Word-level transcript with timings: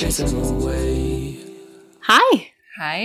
Hei, 0.00 0.12
Hei. 2.80 3.00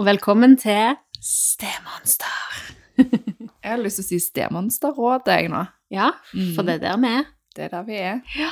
og 0.00 0.06
velkommen 0.08 0.54
til 0.56 0.94
Stemonster. 1.20 2.54
Jeg 2.96 3.68
har 3.68 3.82
lyst 3.82 4.00
til 4.00 4.06
å 4.06 4.08
si 4.08 4.20
Stemonsterrådet, 4.24 5.34
jeg 5.34 5.50
nå. 5.52 5.60
Ja, 5.92 6.06
for 6.56 6.64
det 6.64 6.78
er 6.78 6.80
der 6.86 6.96
vi 7.02 7.10
er. 7.18 7.26
Det 7.52 7.66
er 7.66 7.72
der 7.74 7.84
vi 7.84 7.98
er. 8.00 8.22
Ja. 8.40 8.48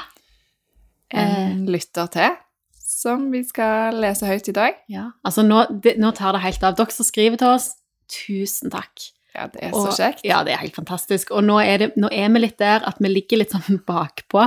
En 1.17 1.63
lytter 1.73 2.11
til, 2.13 2.37
som 2.77 3.25
vi 3.33 3.41
skal 3.49 3.97
lese 4.05 4.29
høyt 4.29 4.51
i 4.53 4.55
dag. 4.59 4.77
Ja, 4.93 5.07
altså 5.25 5.47
nå, 5.49 5.63
det, 5.81 5.97
nå 5.97 6.13
tar 6.19 6.37
det 6.37 6.43
helt 6.45 6.67
av. 6.69 6.77
Dere 6.77 6.93
som 6.93 7.09
skriver 7.09 7.41
til 7.41 7.55
oss, 7.55 7.71
tusen 8.13 8.69
takk. 8.75 8.93
Ja, 9.33 9.47
det 9.49 9.65
er 9.65 9.73
Og- 9.73 9.89
så 9.89 9.97
kjekt. 10.03 10.27
Ja, 10.29 10.43
det 10.45 10.53
er 10.59 10.61
helt 10.67 10.77
fantastisk. 10.77 11.33
Og 11.33 11.41
nå 11.49 11.57
er, 11.65 11.87
det, 11.87 11.89
nå 11.97 12.13
er 12.13 12.29
vi 12.37 12.45
litt 12.45 12.61
der 12.61 12.85
at 12.85 13.01
vi 13.01 13.09
ligger 13.17 13.41
litt 13.47 13.57
sånn 13.57 13.81
bakpå. 13.89 14.45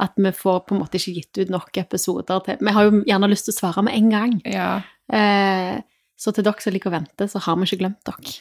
At 0.00 0.12
vi 0.16 0.30
får 0.30 0.60
på 0.68 0.74
en 0.76 0.80
måte 0.84 0.94
ikke 1.00 1.14
gitt 1.16 1.38
ut 1.42 1.50
nok 1.50 1.76
episoder 1.80 2.40
til 2.46 2.56
Vi 2.60 2.72
har 2.76 2.84
jo 2.86 3.00
gjerne 3.08 3.28
lyst 3.32 3.48
til 3.48 3.54
å 3.56 3.58
svare 3.58 3.82
med 3.82 3.94
en 3.98 4.10
gang. 4.12 4.36
Ja. 4.46 4.68
Eh, 5.10 5.80
så 6.18 6.32
til 6.34 6.44
dere 6.46 6.60
som 6.62 6.72
liker 6.74 6.90
å 6.90 6.96
vente, 6.98 7.26
så 7.30 7.38
har 7.42 7.56
vi 7.58 7.66
ikke 7.66 7.80
glemt 7.82 8.04
dere. 8.06 8.36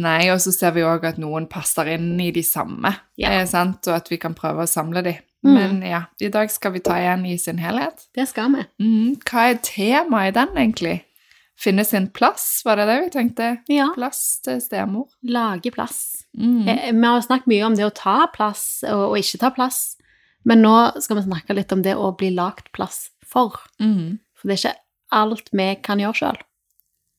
Nei, 0.00 0.28
og 0.32 0.38
så 0.40 0.52
ser 0.54 0.72
vi 0.76 0.84
òg 0.86 1.04
at 1.08 1.18
noen 1.20 1.46
passer 1.50 1.88
inn 1.94 2.14
i 2.20 2.30
de 2.32 2.42
samme, 2.42 2.94
Ja. 3.20 3.30
eh, 3.30 3.44
sant? 3.46 3.86
og 3.88 3.94
at 3.96 4.08
vi 4.10 4.16
kan 4.20 4.34
prøve 4.34 4.64
å 4.64 4.68
samle 4.68 5.02
de. 5.04 5.18
Mm. 5.44 5.54
Men 5.54 5.82
ja, 5.82 6.02
i 6.20 6.28
dag 6.28 6.50
skal 6.50 6.72
vi 6.72 6.80
ta 6.80 6.94
igjen 6.98 7.24
i 7.26 7.36
sin 7.38 7.58
helhet. 7.58 8.06
Det 8.14 8.26
skal 8.28 8.50
vi. 8.52 8.64
Mm. 8.82 9.16
Hva 9.22 9.50
er 9.50 9.60
temaet 9.62 10.28
i 10.28 10.38
den, 10.44 10.48
egentlig? 10.56 11.02
Finne 11.58 11.84
sin 11.84 12.08
plass, 12.08 12.62
var 12.64 12.76
det 12.76 12.86
det 12.86 12.96
vi 13.04 13.10
tenkte? 13.18 13.58
Ja. 13.68 13.88
Plass 13.94 14.40
til 14.42 14.60
stemor. 14.60 15.08
Lage 15.24 15.70
plass. 15.74 16.24
Mm. 16.36 16.68
Eh, 16.68 16.92
Vi 16.92 17.04
har 17.06 17.20
snakket 17.22 17.46
mye 17.46 17.64
om 17.66 17.74
det 17.74 17.84
å 17.86 17.94
ta 17.94 18.26
plass 18.26 18.84
og, 18.88 19.10
og 19.12 19.16
ikke 19.18 19.38
ta 19.40 19.50
plass, 19.50 19.96
men 20.46 20.62
nå 20.62 20.74
skal 21.02 21.18
vi 21.18 21.26
snakke 21.26 21.56
litt 21.56 21.72
om 21.74 21.82
det 21.84 21.96
å 21.98 22.12
bli 22.18 22.30
lagt 22.34 22.70
plass 22.76 23.08
for. 23.26 23.56
Mm. 23.82 24.20
For 24.38 24.48
det 24.48 24.58
er 24.58 24.62
ikke 24.62 24.76
alt 25.18 25.50
vi 25.52 25.68
kan 25.82 26.02
gjøre 26.02 26.20
sjøl 26.20 26.40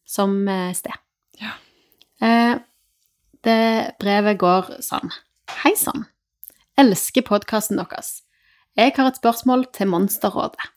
som 0.09 0.39
eh, 0.49 0.71
sted. 0.77 0.95
Ja. 1.41 1.55
Eh, 2.25 2.55
det 3.45 3.59
brevet 4.01 4.39
går 4.41 4.79
sånn. 4.83 5.11
Hei 5.61 5.75
sann. 5.79 6.07
Elsker 6.79 7.25
podkasten 7.27 7.79
deres. 7.79 8.21
Jeg 8.77 8.95
har 8.95 9.09
et 9.09 9.19
spørsmål 9.19 9.67
til 9.75 9.89
Monsterrådet. 9.91 10.69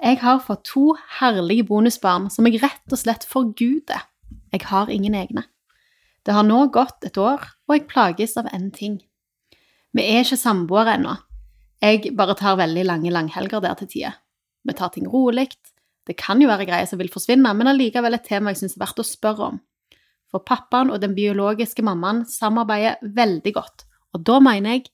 Jeg 0.00 0.20
har 0.22 0.40
fått 0.40 0.64
to 0.70 0.94
herlige 1.18 1.66
bonusbarn 1.68 2.30
som 2.32 2.46
jeg 2.48 2.62
rett 2.62 2.94
og 2.94 3.00
slett 3.00 3.26
forguder. 3.28 4.06
Jeg 4.54 4.64
har 4.70 4.88
ingen 4.88 5.16
egne. 5.18 5.44
Det 6.24 6.32
har 6.36 6.46
nå 6.46 6.66
gått 6.72 7.04
et 7.04 7.18
år, 7.20 7.42
og 7.68 7.74
jeg 7.74 7.88
plages 7.90 8.36
av 8.40 8.48
én 8.54 8.70
ting. 8.72 9.00
Vi 9.96 10.06
er 10.06 10.22
ikke 10.22 10.38
samboere 10.38 10.94
ennå. 10.98 11.16
Jeg 11.80 12.12
bare 12.16 12.36
tar 12.38 12.58
veldig 12.60 12.84
lange 12.86 13.12
langhelger 13.12 13.62
der 13.64 13.78
til 13.80 13.88
tider. 13.90 14.18
Vi 14.66 14.76
tar 14.76 14.92
ting 14.94 15.08
rolig. 15.08 15.48
Det 16.06 16.16
kan 16.20 16.40
jo 16.42 16.48
være 16.50 16.66
greier 16.68 16.88
som 16.88 17.00
vil 17.00 17.10
forsvinne, 17.12 17.52
men 17.56 17.70
allikevel 17.70 18.16
et 18.16 18.26
tema 18.26 18.52
jeg 18.52 18.62
syns 18.62 18.76
er 18.76 18.84
verdt 18.84 19.02
å 19.02 19.06
spørre 19.06 19.50
om. 19.52 19.60
For 20.30 20.44
pappaen 20.46 20.92
og 20.92 21.00
den 21.02 21.16
biologiske 21.16 21.82
mammaen 21.86 22.24
samarbeider 22.28 23.00
veldig 23.02 23.52
godt, 23.56 23.86
og 24.14 24.24
da 24.26 24.38
mener 24.44 24.76
jeg 24.76 24.90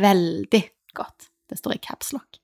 veldig 0.00 0.62
godt. 0.96 1.28
Det 1.48 1.58
står 1.60 1.76
i 1.76 1.82
capslock. 1.84 2.40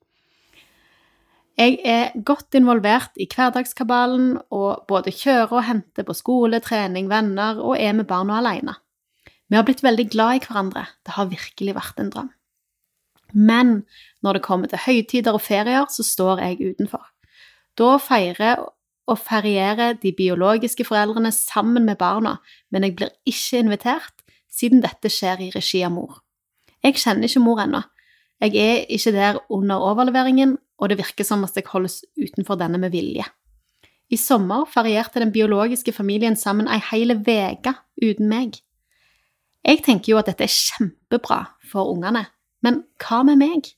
Jeg 1.55 1.79
er 1.87 2.17
godt 2.27 2.57
involvert 2.59 3.15
i 3.21 3.29
hverdagskabalen 3.31 4.33
og 4.51 4.89
både 4.91 5.13
kjører 5.15 5.53
og 5.55 5.67
henter 5.69 6.07
på 6.07 6.17
skole, 6.19 6.59
trening, 6.65 7.07
venner 7.13 7.61
og 7.63 7.79
er 7.79 7.95
med 7.95 8.09
barna 8.11 8.41
alene. 8.41 8.75
Vi 9.55 9.59
har 9.61 9.69
blitt 9.69 9.85
veldig 9.87 10.09
glad 10.11 10.35
i 10.35 10.39
hverandre. 10.43 10.81
Det 11.07 11.13
har 11.15 11.29
virkelig 11.31 11.75
vært 11.77 12.01
en 12.03 12.09
drøm. 12.11 12.31
Men 13.39 13.69
når 14.27 14.35
det 14.35 14.41
kommer 14.43 14.67
til 14.67 14.81
høytider 14.83 15.37
og 15.39 15.45
ferier, 15.47 15.85
så 15.87 16.03
står 16.03 16.43
jeg 16.43 16.73
utenfor. 16.73 17.05
Da 17.79 17.93
feirer 18.03 18.65
og 19.07 19.21
ferierer 19.23 19.95
de 20.03 20.11
biologiske 20.11 20.89
foreldrene 20.89 21.31
sammen 21.31 21.87
med 21.87 22.01
barna, 22.03 22.41
men 22.75 22.83
jeg 22.83 22.97
blir 22.99 23.15
ikke 23.31 23.63
invitert, 23.63 24.27
siden 24.51 24.83
dette 24.83 25.07
skjer 25.07 25.47
i 25.47 25.53
regi 25.55 25.85
av 25.87 25.95
mor. 25.95 26.19
Jeg 26.83 26.99
kjenner 26.99 27.31
ikke 27.31 27.47
mor 27.47 27.63
ennå. 27.63 27.85
Jeg 28.43 28.59
er 28.59 28.85
ikke 28.91 29.15
der 29.15 29.39
under 29.55 29.87
overleveringen, 29.87 30.59
og 30.83 30.91
det 30.91 30.99
virker 30.99 31.31
som 31.31 31.47
at 31.47 31.55
jeg 31.55 31.71
holdes 31.71 32.01
utenfor 32.19 32.59
denne 32.59 32.83
med 32.83 32.91
vilje. 32.91 33.31
I 34.11 34.19
sommer 34.19 34.67
ferierte 34.67 35.23
den 35.23 35.31
biologiske 35.31 35.95
familien 35.95 36.35
sammen 36.35 36.67
ei 36.67 36.83
hel 36.91 37.15
uke 37.15 37.79
uten 38.03 38.27
meg. 38.27 38.65
Jeg 39.65 39.81
tenker 39.85 40.13
jo 40.13 40.21
at 40.21 40.29
dette 40.29 40.45
er 40.45 40.53
kjempebra 40.53 41.41
for 41.71 41.95
ungene, 41.95 42.27
men 42.65 42.83
hva 43.01 43.23
med 43.25 43.41
meg? 43.41 43.71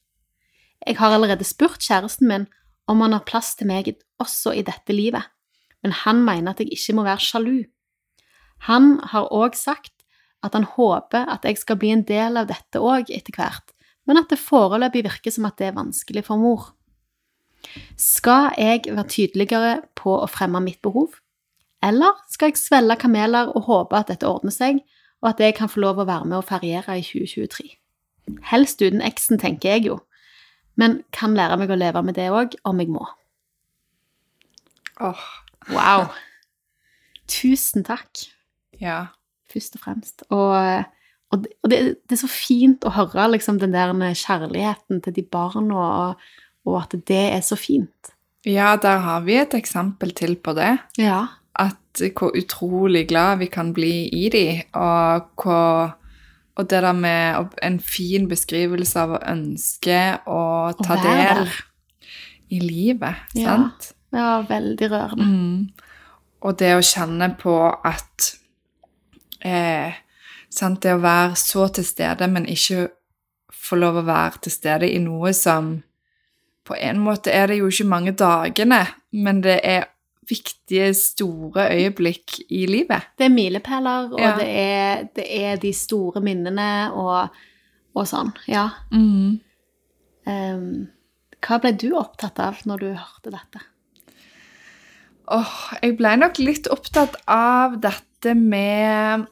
Jeg 0.86 0.98
har 0.98 1.14
allerede 1.14 1.46
spurt 1.46 1.82
kjæresten 1.82 2.28
min 2.30 2.46
om 2.90 3.02
han 3.02 3.14
har 3.14 3.26
plass 3.26 3.54
til 3.58 3.70
meg 3.70 3.92
også 4.22 4.54
i 4.54 4.64
dette 4.66 4.94
livet, 4.94 5.22
men 5.82 5.94
han 6.04 6.22
mener 6.26 6.54
at 6.54 6.62
jeg 6.62 6.74
ikke 6.74 6.96
må 6.98 7.06
være 7.06 7.22
sjalu. 7.22 7.58
Han 8.70 8.96
har 9.12 9.30
òg 9.34 9.58
sagt 9.58 9.92
at 10.46 10.54
han 10.54 10.66
håper 10.76 11.26
at 11.30 11.46
jeg 11.46 11.58
skal 11.62 11.78
bli 11.80 11.92
en 11.94 12.04
del 12.06 12.38
av 12.38 12.48
dette 12.50 12.82
òg 12.82 13.10
etter 13.14 13.34
hvert, 13.36 13.74
men 14.06 14.20
at 14.20 14.30
det 14.30 14.42
foreløpig 14.42 15.04
virker 15.06 15.34
som 15.34 15.48
at 15.48 15.58
det 15.58 15.70
er 15.70 15.78
vanskelig 15.78 16.24
for 16.26 16.40
mor. 16.40 16.72
Skal 17.98 18.52
jeg 18.58 18.86
være 18.86 19.10
tydeligere 19.10 19.72
på 19.98 20.14
å 20.20 20.28
fremme 20.30 20.62
mitt 20.62 20.80
behov, 20.86 21.18
eller 21.82 22.14
skal 22.30 22.52
jeg 22.52 22.60
svelge 22.60 22.98
kameler 23.02 23.50
og 23.54 23.66
håpe 23.66 23.98
at 23.98 24.12
dette 24.12 24.28
ordner 24.28 24.54
seg, 24.54 24.78
og 25.22 25.30
at 25.32 25.40
jeg 25.42 25.56
kan 25.58 25.70
få 25.72 25.82
lov 25.82 26.02
å 26.02 26.08
være 26.08 26.28
med 26.28 26.40
og 26.40 26.48
feriere 26.48 26.98
i 26.98 27.04
2023? 27.06 27.70
Helst 28.50 28.82
uten 28.82 29.04
eksen, 29.06 29.40
tenker 29.40 29.76
jeg 29.76 29.86
jo, 29.88 30.00
men 30.76 31.00
kan 31.14 31.36
lære 31.38 31.56
meg 31.60 31.72
å 31.72 31.78
leve 31.78 32.02
med 32.04 32.18
det 32.18 32.28
òg, 32.34 32.58
om 32.68 32.82
jeg 32.82 32.92
må. 32.92 33.06
Åh, 35.00 35.24
Wow! 35.72 36.10
Tusen 37.32 37.84
takk, 37.86 38.26
ja. 38.78 39.08
først 39.50 39.78
og 39.78 39.82
fremst. 39.82 40.26
Og, 40.30 40.52
og, 41.32 41.40
det, 41.42 41.54
og 41.64 41.72
det, 41.72 41.80
det 42.06 42.16
er 42.16 42.22
så 42.22 42.30
fint 42.30 42.86
å 42.86 42.92
høre 42.94 43.26
liksom, 43.32 43.58
den 43.62 43.74
der 43.74 43.94
kjærligheten 43.94 45.02
til 45.02 45.16
de 45.16 45.24
barna, 45.26 45.80
og, 45.80 46.28
og 46.68 46.78
at 46.84 46.94
det 47.08 47.24
er 47.34 47.42
så 47.46 47.58
fint. 47.58 48.12
Ja, 48.46 48.76
der 48.78 49.02
har 49.02 49.24
vi 49.26 49.40
et 49.40 49.56
eksempel 49.58 50.14
til 50.14 50.36
på 50.38 50.54
det. 50.54 50.76
Ja. 51.00 51.24
Hvor 51.96 52.32
utrolig 52.36 53.06
glad 53.08 53.38
vi 53.38 53.46
kan 53.46 53.72
bli 53.72 54.08
i 54.12 54.28
de, 54.32 54.62
og 54.72 55.30
hvor 55.42 55.94
og 56.56 56.70
det 56.70 56.82
der 56.82 56.92
med 56.92 57.50
en 57.62 57.80
fin 57.80 58.28
beskrivelse 58.28 59.00
av 59.00 59.10
å 59.12 59.22
ønske 59.28 59.98
å 60.24 60.72
ta 60.80 60.96
del 61.02 61.42
der. 61.44 61.56
i 62.48 62.60
livet, 62.60 63.14
Ja. 63.34 63.44
sant? 63.44 63.92
ja, 64.12 64.40
veldig 64.40 64.90
rørende. 64.90 65.24
Mm. 65.24 65.68
Og 66.40 66.58
det 66.58 66.74
å 66.76 66.80
kjenne 66.80 67.36
på 67.36 67.58
at 67.84 68.36
eh, 69.44 69.92
sant, 70.50 70.82
Det 70.82 70.94
å 70.94 71.02
være 71.02 71.36
så 71.36 71.68
til 71.68 71.84
stede, 71.84 72.28
men 72.28 72.46
ikke 72.46 72.88
få 73.52 73.76
lov 73.76 73.96
å 73.96 74.06
være 74.06 74.40
til 74.42 74.52
stede 74.52 74.88
i 74.90 74.98
noe 74.98 75.32
som 75.32 75.82
På 76.64 76.74
en 76.80 76.98
måte 76.98 77.30
er 77.30 77.46
det 77.46 77.58
jo 77.58 77.68
ikke 77.68 77.84
mange 77.86 78.12
dagene, 78.12 78.86
men 79.12 79.40
det 79.40 79.60
er 79.62 79.84
viktige, 80.28 80.90
store 80.94 81.68
øyeblikk 81.74 82.38
i 82.50 82.64
livet. 82.70 83.06
Det 83.18 83.28
er 83.28 83.34
milepæler, 83.34 84.10
og 84.12 84.20
Ja. 84.20 84.34
det, 84.38 84.48
er, 84.48 85.04
det 85.16 85.26
er 85.44 85.56
de 85.62 85.72
store 85.72 86.20
minnene 86.24 86.92
og, 86.92 87.28
og 87.94 88.06
sånn. 88.10 88.32
Ja. 88.48 88.68
Mm. 88.92 89.40
Um, 90.26 90.88
hva 91.46 91.60
ble 91.62 91.72
du 91.78 91.92
opptatt 91.94 92.40
av 92.42 92.64
når 92.66 92.82
du 92.82 92.88
hørte 92.94 93.30
dette? 93.30 93.62
Åh, 95.28 95.54
jeg 95.82 95.96
ble 95.98 96.12
nok 96.20 96.38
litt 96.38 96.68
opptatt 96.70 97.16
av 97.30 97.80
dette 97.82 98.34
med 98.38 99.26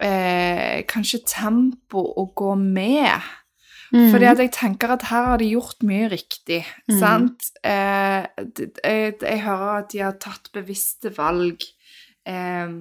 eh, 0.00 0.80
kanskje 0.88 1.20
tempo 1.28 2.04
å 2.20 2.24
gå 2.36 2.54
med. 2.60 3.26
Fordi 3.94 4.26
at 4.26 4.42
jeg 4.42 4.50
tenker 4.56 4.94
at 4.96 5.06
her 5.06 5.28
har 5.30 5.38
de 5.38 5.52
gjort 5.52 5.84
mye 5.86 6.08
riktig, 6.10 6.64
mm. 6.90 6.96
sant? 6.98 7.50
Eh, 7.62 8.26
jeg, 8.82 9.14
jeg 9.20 9.42
hører 9.44 9.70
at 9.78 9.92
de 9.92 10.02
har 10.02 10.16
tatt 10.22 10.50
bevisste 10.54 11.12
valg. 11.14 11.62
Eh, 12.26 12.74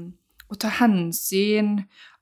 å 0.54 0.58
ta 0.60 0.72
hensyn, 0.80 1.76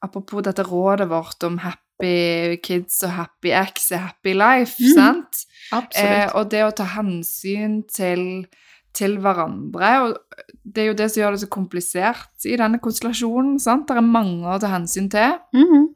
apropos 0.03 0.43
dette 0.45 0.65
rådet 0.67 1.07
vårt 1.11 1.43
om 1.47 1.59
happy 1.63 2.57
kids 2.65 3.01
og 3.05 3.15
happy 3.17 3.53
ex 3.53 3.91
er 3.93 4.05
happy 4.07 4.35
life, 4.37 4.75
mm. 4.79 4.93
sant? 4.95 5.45
Eh, 5.71 5.77
Absolutt. 5.77 6.35
og 6.35 6.51
det 6.51 6.65
å 6.65 6.75
ta 6.75 6.89
hensyn 6.97 7.81
til, 7.91 8.25
til 8.97 9.17
hverandre, 9.23 9.91
og 10.03 10.45
det 10.63 10.83
er 10.83 10.91
jo 10.91 10.99
det 10.99 11.09
som 11.11 11.23
gjør 11.23 11.35
det 11.35 11.43
så 11.43 11.51
komplisert 11.51 12.47
i 12.47 12.57
denne 12.59 12.81
konstellasjonen, 12.83 13.57
sant? 13.61 13.87
Det 13.87 13.99
er 13.99 14.07
mange 14.07 14.51
å 14.51 14.59
ta 14.61 14.71
hensyn 14.75 15.11
til. 15.11 15.39
Mhm. 15.55 15.89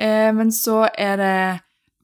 Eh, 0.00 0.30
men 0.32 0.48
så 0.48 0.86
er 0.96 1.18
det 1.20 1.40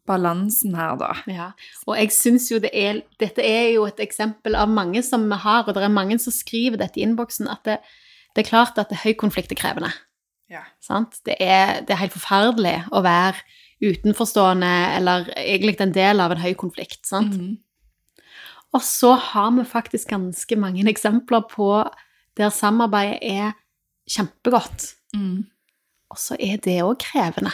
balansen 0.07 0.77
her, 0.79 0.97
da. 1.01 1.13
Ja, 1.31 1.51
og 1.87 1.99
jeg 1.99 2.13
synes 2.15 2.49
jo 2.51 2.61
det 2.63 2.73
er 2.75 3.03
Dette 3.21 3.45
er 3.45 3.73
jo 3.75 3.87
et 3.89 4.01
eksempel 4.03 4.57
av 4.59 4.71
mange 4.73 5.03
som 5.07 5.27
vi 5.31 5.39
har, 5.43 5.67
og 5.67 5.77
det 5.77 5.85
er 5.85 5.93
mange 5.93 6.19
som 6.23 6.35
skriver 6.35 6.81
dette 6.81 7.01
i 7.01 7.07
innboksen, 7.07 7.51
at 7.53 7.63
det, 7.69 7.79
det 8.35 8.45
er 8.45 8.51
klart 8.51 8.79
at 8.79 8.91
det 8.91 9.01
er 9.01 9.09
høy 9.09 9.19
konflikt 9.19 9.53
er 9.55 9.61
krevende. 9.61 9.93
Ja. 10.53 10.63
Sant? 10.81 11.19
Det, 11.27 11.37
er, 11.43 11.81
det 11.87 11.95
er 11.95 12.05
helt 12.05 12.15
forferdelig 12.15 12.77
å 12.95 13.03
være 13.07 13.43
utenforstående, 13.83 14.73
eller 14.97 15.31
egentlig 15.37 15.77
en 15.83 15.95
del 15.95 16.23
av 16.25 16.33
en 16.33 16.43
høy 16.43 16.55
konflikt. 16.59 17.03
Sant? 17.09 17.37
Mhm. 17.37 17.57
Og 18.75 18.83
så 18.85 19.15
har 19.31 19.53
vi 19.57 19.65
faktisk 19.65 20.11
ganske 20.11 20.57
mange 20.61 20.85
eksempler 20.91 21.47
på 21.49 21.69
der 22.37 22.51
samarbeidet 22.53 23.19
er 23.23 23.55
kjempegodt. 24.11 24.91
Mm. 25.15 25.47
Og 26.13 26.19
så 26.21 26.37
er 26.41 26.61
det 26.63 26.83
òg 26.85 26.99
krevende, 27.01 27.53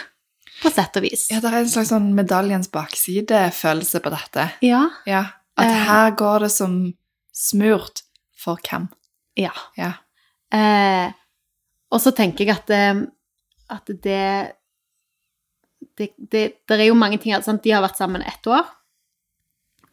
på 0.63 0.71
sett 0.73 0.95
og 0.99 1.03
vis. 1.05 1.27
Ja, 1.31 1.39
det 1.43 1.51
er 1.51 1.59
en 1.61 1.69
slags 1.71 1.91
sånn 1.91 2.11
medaljens 2.17 2.69
bakside-følelse 2.73 3.99
på 4.03 4.11
dette. 4.13 4.47
Ja. 4.65 4.85
Ja, 5.09 5.25
At 5.57 5.67
Eh. 5.69 5.83
her 5.85 6.11
går 6.17 6.39
det 6.47 6.51
som 6.51 6.93
smurt 7.35 8.01
for 8.35 8.57
hvem. 8.63 8.87
ja. 9.37 9.51
Ja. 9.77 9.93
Eh, 10.53 11.11
og 11.91 12.01
så 12.01 12.11
tenker 12.15 12.45
jeg 12.45 12.55
at, 12.55 12.69
eh, 12.69 13.03
at 13.69 13.85
det, 13.85 14.53
det, 15.97 16.09
det 16.17 16.43
Det 16.67 16.79
er 16.79 16.85
jo 16.87 16.95
mange 16.95 17.17
ting 17.21 17.33
altså? 17.33 17.53
De 17.61 17.71
har 17.71 17.81
vært 17.83 17.97
sammen 17.97 18.21
ett 18.21 18.45
år. 18.47 18.63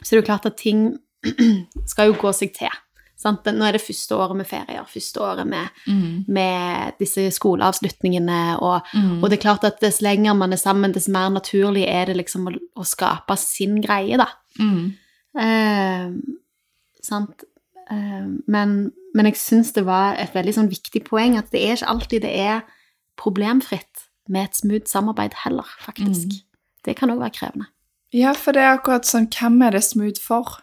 Så 0.02 0.11
det 0.11 0.12
er 0.16 0.20
jo 0.23 0.26
klart 0.26 0.46
at 0.46 0.56
ting 0.56 0.99
skal 1.87 2.08
jo 2.08 2.14
gå 2.20 2.32
seg 2.32 2.55
til. 2.56 2.69
Sant? 3.20 3.44
Nå 3.44 3.67
er 3.69 3.76
det 3.76 3.82
første 3.84 4.17
året 4.17 4.38
med 4.38 4.46
ferier, 4.49 4.87
første 4.88 5.20
året 5.20 5.46
med, 5.46 5.69
Mm. 5.87 6.25
med 6.32 6.94
disse 6.99 7.26
skoleavslutningene. 7.37 8.56
Og, 8.62 8.81
Mm. 8.94 9.22
og 9.22 9.28
det 9.31 9.38
er 9.38 9.43
klart 9.43 9.64
at 9.69 9.81
dess 9.82 10.00
lenger 10.00 10.32
man 10.34 10.52
er 10.52 10.56
sammen, 10.56 10.93
dess 10.93 11.08
mer 11.08 11.28
naturlig 11.28 11.84
er 11.87 12.06
det 12.06 12.17
liksom 12.17 12.49
å, 12.49 12.55
å 12.81 12.84
skape 12.87 13.37
sin 13.37 13.82
greie, 13.82 14.17
da. 14.17 14.26
Mm. 14.58 14.94
Eh, 15.38 16.11
sant? 17.02 17.44
Eh, 17.90 18.26
men, 18.49 18.93
men 19.14 19.26
jeg 19.26 19.34
syns 19.40 19.73
det 19.76 19.84
var 19.84 20.14
et 20.16 20.32
veldig 20.32 20.55
sånn 20.56 20.70
viktig 20.70 21.05
poeng 21.08 21.37
at 21.38 21.50
det 21.52 21.61
er 21.66 21.76
ikke 21.76 21.93
alltid 21.93 22.23
det 22.25 22.34
er 22.40 22.62
problemfritt 23.20 24.06
med 24.31 24.49
et 24.49 24.56
smooth 24.56 24.87
samarbeid 24.88 25.34
heller, 25.44 25.66
faktisk. 25.84 26.31
Mm. 26.32 26.40
Det 26.87 26.96
kan 26.96 27.11
òg 27.12 27.20
være 27.20 27.37
krevende. 27.37 27.66
Ja, 28.16 28.32
for 28.34 28.52
det 28.56 28.62
er 28.62 28.78
akkurat 28.78 29.05
sånn 29.06 29.28
Hvem 29.31 29.61
er 29.66 29.70
det 29.76 29.84
smooth 29.87 30.19
for? 30.23 30.56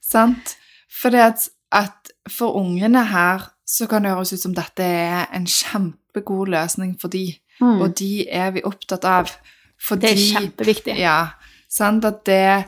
Sant? 0.00 0.54
For 0.88 1.10
det 1.10 1.20
at, 1.20 1.48
at 1.76 2.10
for 2.32 2.56
ungene 2.58 3.04
her 3.10 3.44
så 3.66 3.86
kan 3.90 4.02
det 4.06 4.12
høres 4.14 4.32
ut 4.32 4.40
som 4.42 4.54
dette 4.56 4.84
er 4.86 5.26
en 5.36 5.46
kjempegod 5.50 6.48
løsning 6.54 6.96
for 7.00 7.08
de, 7.12 7.34
Mm. 7.60 7.80
og 7.80 7.94
de 7.98 8.26
er 8.28 8.50
vi 8.52 8.60
opptatt 8.68 9.04
av. 9.08 9.30
Fordi 9.80 10.00
det 10.06 10.10
er 10.12 10.40
kjempeviktig. 10.40 10.96
Ja, 11.00 11.28
sant 11.68 12.04
at 12.04 12.24
det 12.28 12.64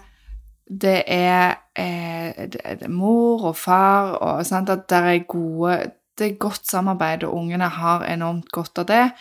det 0.71 1.03
er, 1.07 1.57
eh, 1.77 2.47
det 2.53 2.61
er 2.65 2.89
mor 2.89 3.45
og 3.49 3.57
far, 3.57 4.15
og 4.21 4.45
sant 4.47 4.69
at 4.71 4.87
det 4.89 4.99
er 4.99 5.25
gode 5.29 5.93
Det 6.19 6.33
er 6.33 6.39
godt 6.39 6.67
samarbeid, 6.67 7.23
og 7.25 7.35
ungene 7.37 7.69
har 7.71 8.03
enormt 8.05 8.49
godt 8.51 8.79
av 8.79 8.87
det. 8.87 9.13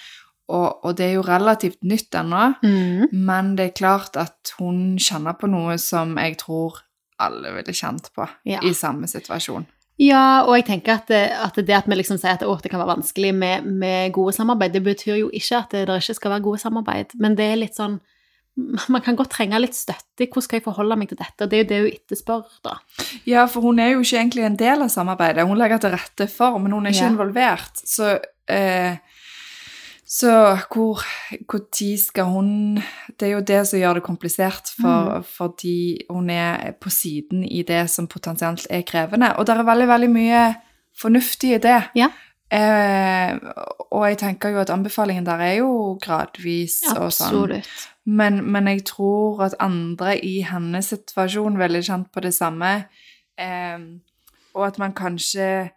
Og, 0.50 0.86
og 0.86 0.96
det 0.98 1.06
er 1.06 1.14
jo 1.14 1.22
relativt 1.22 1.84
nytt 1.84 2.10
ennå, 2.16 2.56
Mm. 2.64 3.08
men 3.14 3.56
det 3.56 3.66
er 3.66 3.76
klart 3.78 4.18
at 4.18 4.54
hun 4.60 4.98
kjenner 4.98 5.34
på 5.38 5.48
noe 5.48 5.78
som 5.78 6.16
jeg 6.18 6.38
tror 6.40 6.80
alle 7.20 7.52
ville 7.54 7.74
kjent 7.74 8.10
på 8.16 8.28
Ja. 8.46 8.60
i 8.64 8.74
samme 8.74 9.06
situasjon. 9.08 9.68
Ja, 9.98 10.44
og 10.46 10.54
jeg 10.60 10.66
tenker 10.68 11.00
at 11.00 11.08
det 11.10 11.24
at 11.34 11.56
det 11.58 11.74
at 11.74 11.88
vi 11.90 11.96
liksom 11.98 12.20
sier 12.22 12.36
at 12.36 12.44
å, 12.46 12.54
det 12.62 12.70
kan 12.70 12.80
være 12.84 12.96
vanskelig 13.00 13.32
med, 13.34 13.66
med 13.66 14.12
gode 14.14 14.36
samarbeid, 14.36 14.76
det 14.76 14.84
betyr 14.86 15.16
jo 15.24 15.32
ikke 15.34 15.58
at 15.58 15.72
det, 15.74 15.88
det 15.90 15.96
ikke 16.04 16.14
skal 16.20 16.32
være 16.36 16.46
gode 16.46 16.62
samarbeid, 16.62 17.16
men 17.18 17.36
det 17.40 17.48
er 17.52 17.60
litt 17.64 17.76
sånn 17.80 17.98
Man 18.90 19.04
kan 19.06 19.14
godt 19.16 19.30
trenge 19.36 19.60
litt 19.62 19.76
støtte 19.78 20.26
hvordan 20.26 20.42
skal 20.42 20.58
jeg 20.58 20.64
forholde 20.66 20.96
meg 20.98 21.10
til 21.12 21.18
dette, 21.20 21.46
det 21.46 21.58
er 21.58 21.62
jo 21.62 21.68
det 21.70 21.80
hun 21.84 21.92
etterspør, 21.94 22.46
da. 22.66 22.72
Ja, 23.30 23.44
for 23.46 23.62
hun 23.62 23.78
er 23.80 23.92
jo 23.92 24.00
ikke 24.02 24.18
egentlig 24.18 24.46
en 24.48 24.56
del 24.58 24.82
av 24.82 24.90
samarbeidet. 24.90 25.46
Hun 25.46 25.60
legger 25.62 25.78
til 25.84 25.94
rette 25.94 26.26
for, 26.34 26.58
men 26.58 26.74
hun 26.74 26.88
er 26.90 26.96
ikke 26.96 27.04
Ja. 27.06 27.12
involvert. 27.12 27.84
Så, 27.86 28.16
eh, 28.50 28.98
så 30.08 30.56
hvor, 30.72 31.02
tid 31.76 31.98
skal 32.00 32.30
hun 32.32 32.78
Det 33.20 33.28
er 33.28 33.32
jo 33.34 33.42
det 33.44 33.68
som 33.68 33.80
gjør 33.80 33.98
det 34.00 34.04
komplisert, 34.04 34.70
for, 34.82 35.22
fordi 35.28 36.06
hun 36.10 36.30
er 36.30 36.72
på 36.80 36.90
siden 36.90 37.44
i 37.44 37.62
det 37.68 37.90
som 37.92 38.08
potensielt 38.08 38.68
er 38.70 38.86
krevende. 38.88 39.34
Og 39.36 39.48
det 39.48 39.58
er 39.58 39.68
veldig, 39.68 39.88
veldig 39.88 40.10
mye 40.10 40.46
fornuftig 41.02 41.56
i 41.56 41.58
det. 41.58 41.82
Ja. 41.96 42.08
Eh, 42.52 43.36
og 43.92 44.08
jeg 44.08 44.18
tenker 44.22 44.50
jo 44.50 44.62
at 44.64 44.72
anbefalingen 44.72 45.26
der 45.28 45.44
er 45.44 45.54
jo 45.60 45.98
gradvis 46.00 46.80
og 46.94 47.12
sånn. 47.12 47.28
Absolutt. 47.28 47.88
Men, 48.08 48.40
men 48.48 48.70
jeg 48.72 48.86
tror 48.88 49.44
at 49.50 49.58
andre 49.60 50.16
i 50.24 50.40
hennes 50.48 50.88
situasjon 50.94 51.60
ville 51.60 51.84
kjent 51.84 52.08
på 52.16 52.24
det 52.24 52.32
samme. 52.38 52.86
Eh, 53.36 53.82
og 54.56 54.68
at 54.70 54.80
man 54.80 54.96
kanskje 54.96 55.70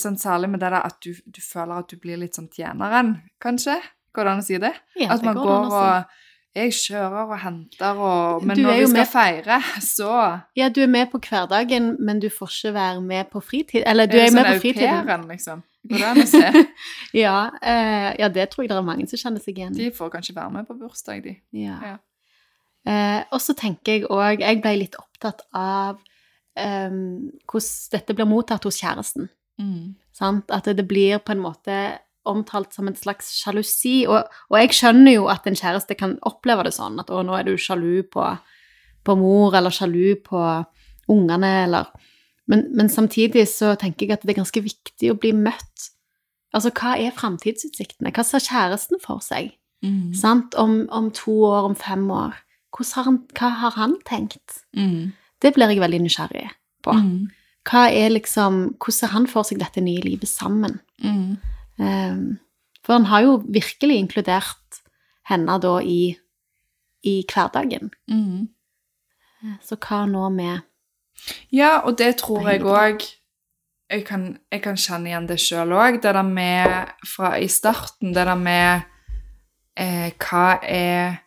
sånn 0.00 0.16
Særlig 0.20 0.50
med 0.50 0.60
det 0.60 0.70
der 0.72 0.80
at 0.86 0.96
du, 1.04 1.12
du 1.26 1.40
føler 1.44 1.78
at 1.82 1.88
du 1.92 1.96
blir 2.00 2.16
litt 2.20 2.34
sånn 2.38 2.48
tjeneren, 2.52 3.16
kanskje? 3.42 3.76
Går 4.14 4.24
det 4.24 4.32
an 4.32 4.42
å 4.44 4.46
si 4.46 4.58
det? 4.62 4.74
Ja, 4.96 5.10
at 5.14 5.24
man 5.26 5.34
det 5.36 5.42
går, 5.42 5.66
går 5.68 5.80
og 5.80 6.20
Jeg 6.54 6.70
kjører 6.78 7.32
og 7.34 7.38
henter 7.42 7.98
og 7.98 8.44
Men 8.46 8.60
når 8.62 8.76
vi 8.78 8.86
skal 8.86 8.98
med- 9.00 9.08
feire, 9.10 9.56
så 9.82 10.10
Ja, 10.54 10.68
du 10.70 10.82
er 10.84 10.86
med 10.86 11.10
på 11.10 11.18
hverdagen, 11.18 11.96
men 11.98 12.20
du 12.22 12.28
får 12.30 12.46
ikke 12.54 12.72
være 12.76 13.00
med 13.02 13.30
på 13.32 13.42
fritid. 13.42 13.82
Eller 13.84 14.06
du 14.06 14.16
er 14.16 14.28
er, 14.28 14.30
med 14.30 14.46
sånn 14.46 14.54
på 14.54 14.60
fritiden. 14.62 15.00
pairen, 15.06 15.28
liksom. 15.28 15.62
Går 15.90 15.98
det 15.98 16.06
an 16.12 16.22
å 16.22 16.26
se? 16.30 16.64
Ja, 17.24 17.50
uh, 17.50 18.10
ja, 18.18 18.28
det 18.28 18.48
tror 18.50 18.62
jeg 18.64 18.70
det 18.70 18.76
er 18.78 18.86
mange 18.86 19.08
som 19.10 19.18
kjenner 19.18 19.42
seg 19.42 19.58
igjen 19.58 19.74
i. 19.74 19.82
De 19.82 19.90
får 19.90 20.10
kanskje 20.14 20.34
være 20.36 20.52
med 20.54 20.66
på 20.68 20.78
bursdag, 20.78 21.22
de. 21.26 21.34
Ja. 21.52 21.76
Ja. 21.82 21.96
Uh, 22.86 23.22
og 23.32 23.40
så 23.40 23.54
tenker 23.56 23.92
jeg 23.98 24.04
òg 24.12 24.40
Jeg 24.40 24.60
ble 24.62 24.76
litt 24.78 24.94
opptatt 25.00 25.40
av 25.56 25.98
um, 26.56 27.30
hvordan 27.50 27.90
dette 27.98 28.14
blir 28.14 28.28
mottatt 28.30 28.62
hos 28.68 28.78
kjæresten. 28.78 29.28
Mm. 29.60 29.94
Sant? 30.14 30.50
At 30.54 30.66
det 30.66 30.86
blir 30.88 31.20
på 31.22 31.34
en 31.34 31.42
måte 31.44 31.78
omtalt 32.24 32.72
som 32.72 32.88
en 32.88 32.96
slags 32.96 33.30
sjalusi. 33.36 34.04
Og, 34.08 34.30
og 34.50 34.58
jeg 34.60 34.74
skjønner 34.78 35.18
jo 35.18 35.28
at 35.32 35.46
en 35.48 35.58
kjæreste 35.58 35.96
kan 35.98 36.16
oppleve 36.26 36.66
det 36.66 36.74
sånn, 36.76 36.98
at 37.02 37.12
å, 37.12 37.22
nå 37.26 37.36
er 37.36 37.48
du 37.48 37.54
sjalu 37.60 38.04
på, 38.10 38.24
på 39.04 39.18
mor, 39.20 39.56
eller 39.56 39.74
sjalu 39.74 40.16
på 40.24 40.40
ungene, 41.12 41.52
eller 41.66 41.92
men, 42.50 42.66
men 42.76 42.90
samtidig 42.92 43.46
så 43.48 43.72
tenker 43.80 44.04
jeg 44.04 44.18
at 44.18 44.24
det 44.24 44.34
er 44.34 44.42
ganske 44.42 44.62
viktig 44.64 45.12
å 45.12 45.18
bli 45.20 45.32
møtt. 45.36 45.90
Altså, 46.54 46.70
hva 46.76 46.94
er 47.00 47.14
framtidsutsiktene? 47.16 48.12
Hva 48.14 48.24
ser 48.26 48.44
kjæresten 48.44 49.00
for 49.02 49.22
seg? 49.24 49.54
Mm. 49.84 50.12
Sant? 50.16 50.56
Om, 50.60 50.82
om 50.92 51.08
to 51.16 51.38
år, 51.48 51.70
om 51.70 51.76
fem 51.78 52.04
år. 52.12 52.36
Har 52.74 53.06
han, 53.06 53.22
hva 53.38 53.50
har 53.62 53.78
han 53.78 53.96
tenkt? 54.06 54.60
Mm. 54.76 55.14
Det 55.42 55.54
blir 55.56 55.72
jeg 55.72 55.82
veldig 55.82 56.02
nysgjerrig 56.04 56.46
på. 56.84 56.94
Mm. 57.00 57.32
Hva 57.64 57.86
er 57.92 58.10
liksom, 58.12 58.74
hvordan 58.82 59.10
han 59.14 59.26
for 59.30 59.42
seg 59.48 59.58
dette 59.62 59.80
nye 59.80 60.02
livet 60.04 60.28
sammen? 60.28 60.80
Mm. 61.00 61.36
Um, 61.80 62.38
for 62.84 62.92
han 62.98 63.06
har 63.08 63.22
jo 63.24 63.38
virkelig 63.48 63.96
inkludert 64.02 64.80
henne 65.30 65.56
da 65.62 65.78
i, 65.80 66.14
i 67.08 67.14
hverdagen. 67.32 67.90
Mm. 68.10 68.48
Så 69.64 69.76
hva 69.80 70.04
nå 70.08 70.28
med 70.32 70.60
Ja, 71.52 71.78
og 71.84 71.96
det 71.98 72.16
tror 72.20 72.48
jeg 72.50 72.60
òg 72.64 73.02
jeg, 73.90 74.04
kan- 74.08 74.38
jeg 74.52 74.62
kan 74.64 74.76
kjenne 74.76 75.08
igjen 75.10 75.26
det 75.28 75.36
sjøl 75.40 75.72
òg. 75.76 76.00
Det 76.02 76.14
der 76.16 76.22
med 76.22 76.92
fra 77.06 77.34
i 77.38 77.46
starten, 77.48 78.12
det 78.16 78.24
der 78.26 78.34
med 78.40 78.82
eh, 79.76 80.10
Hva 80.20 80.58
er 80.62 81.20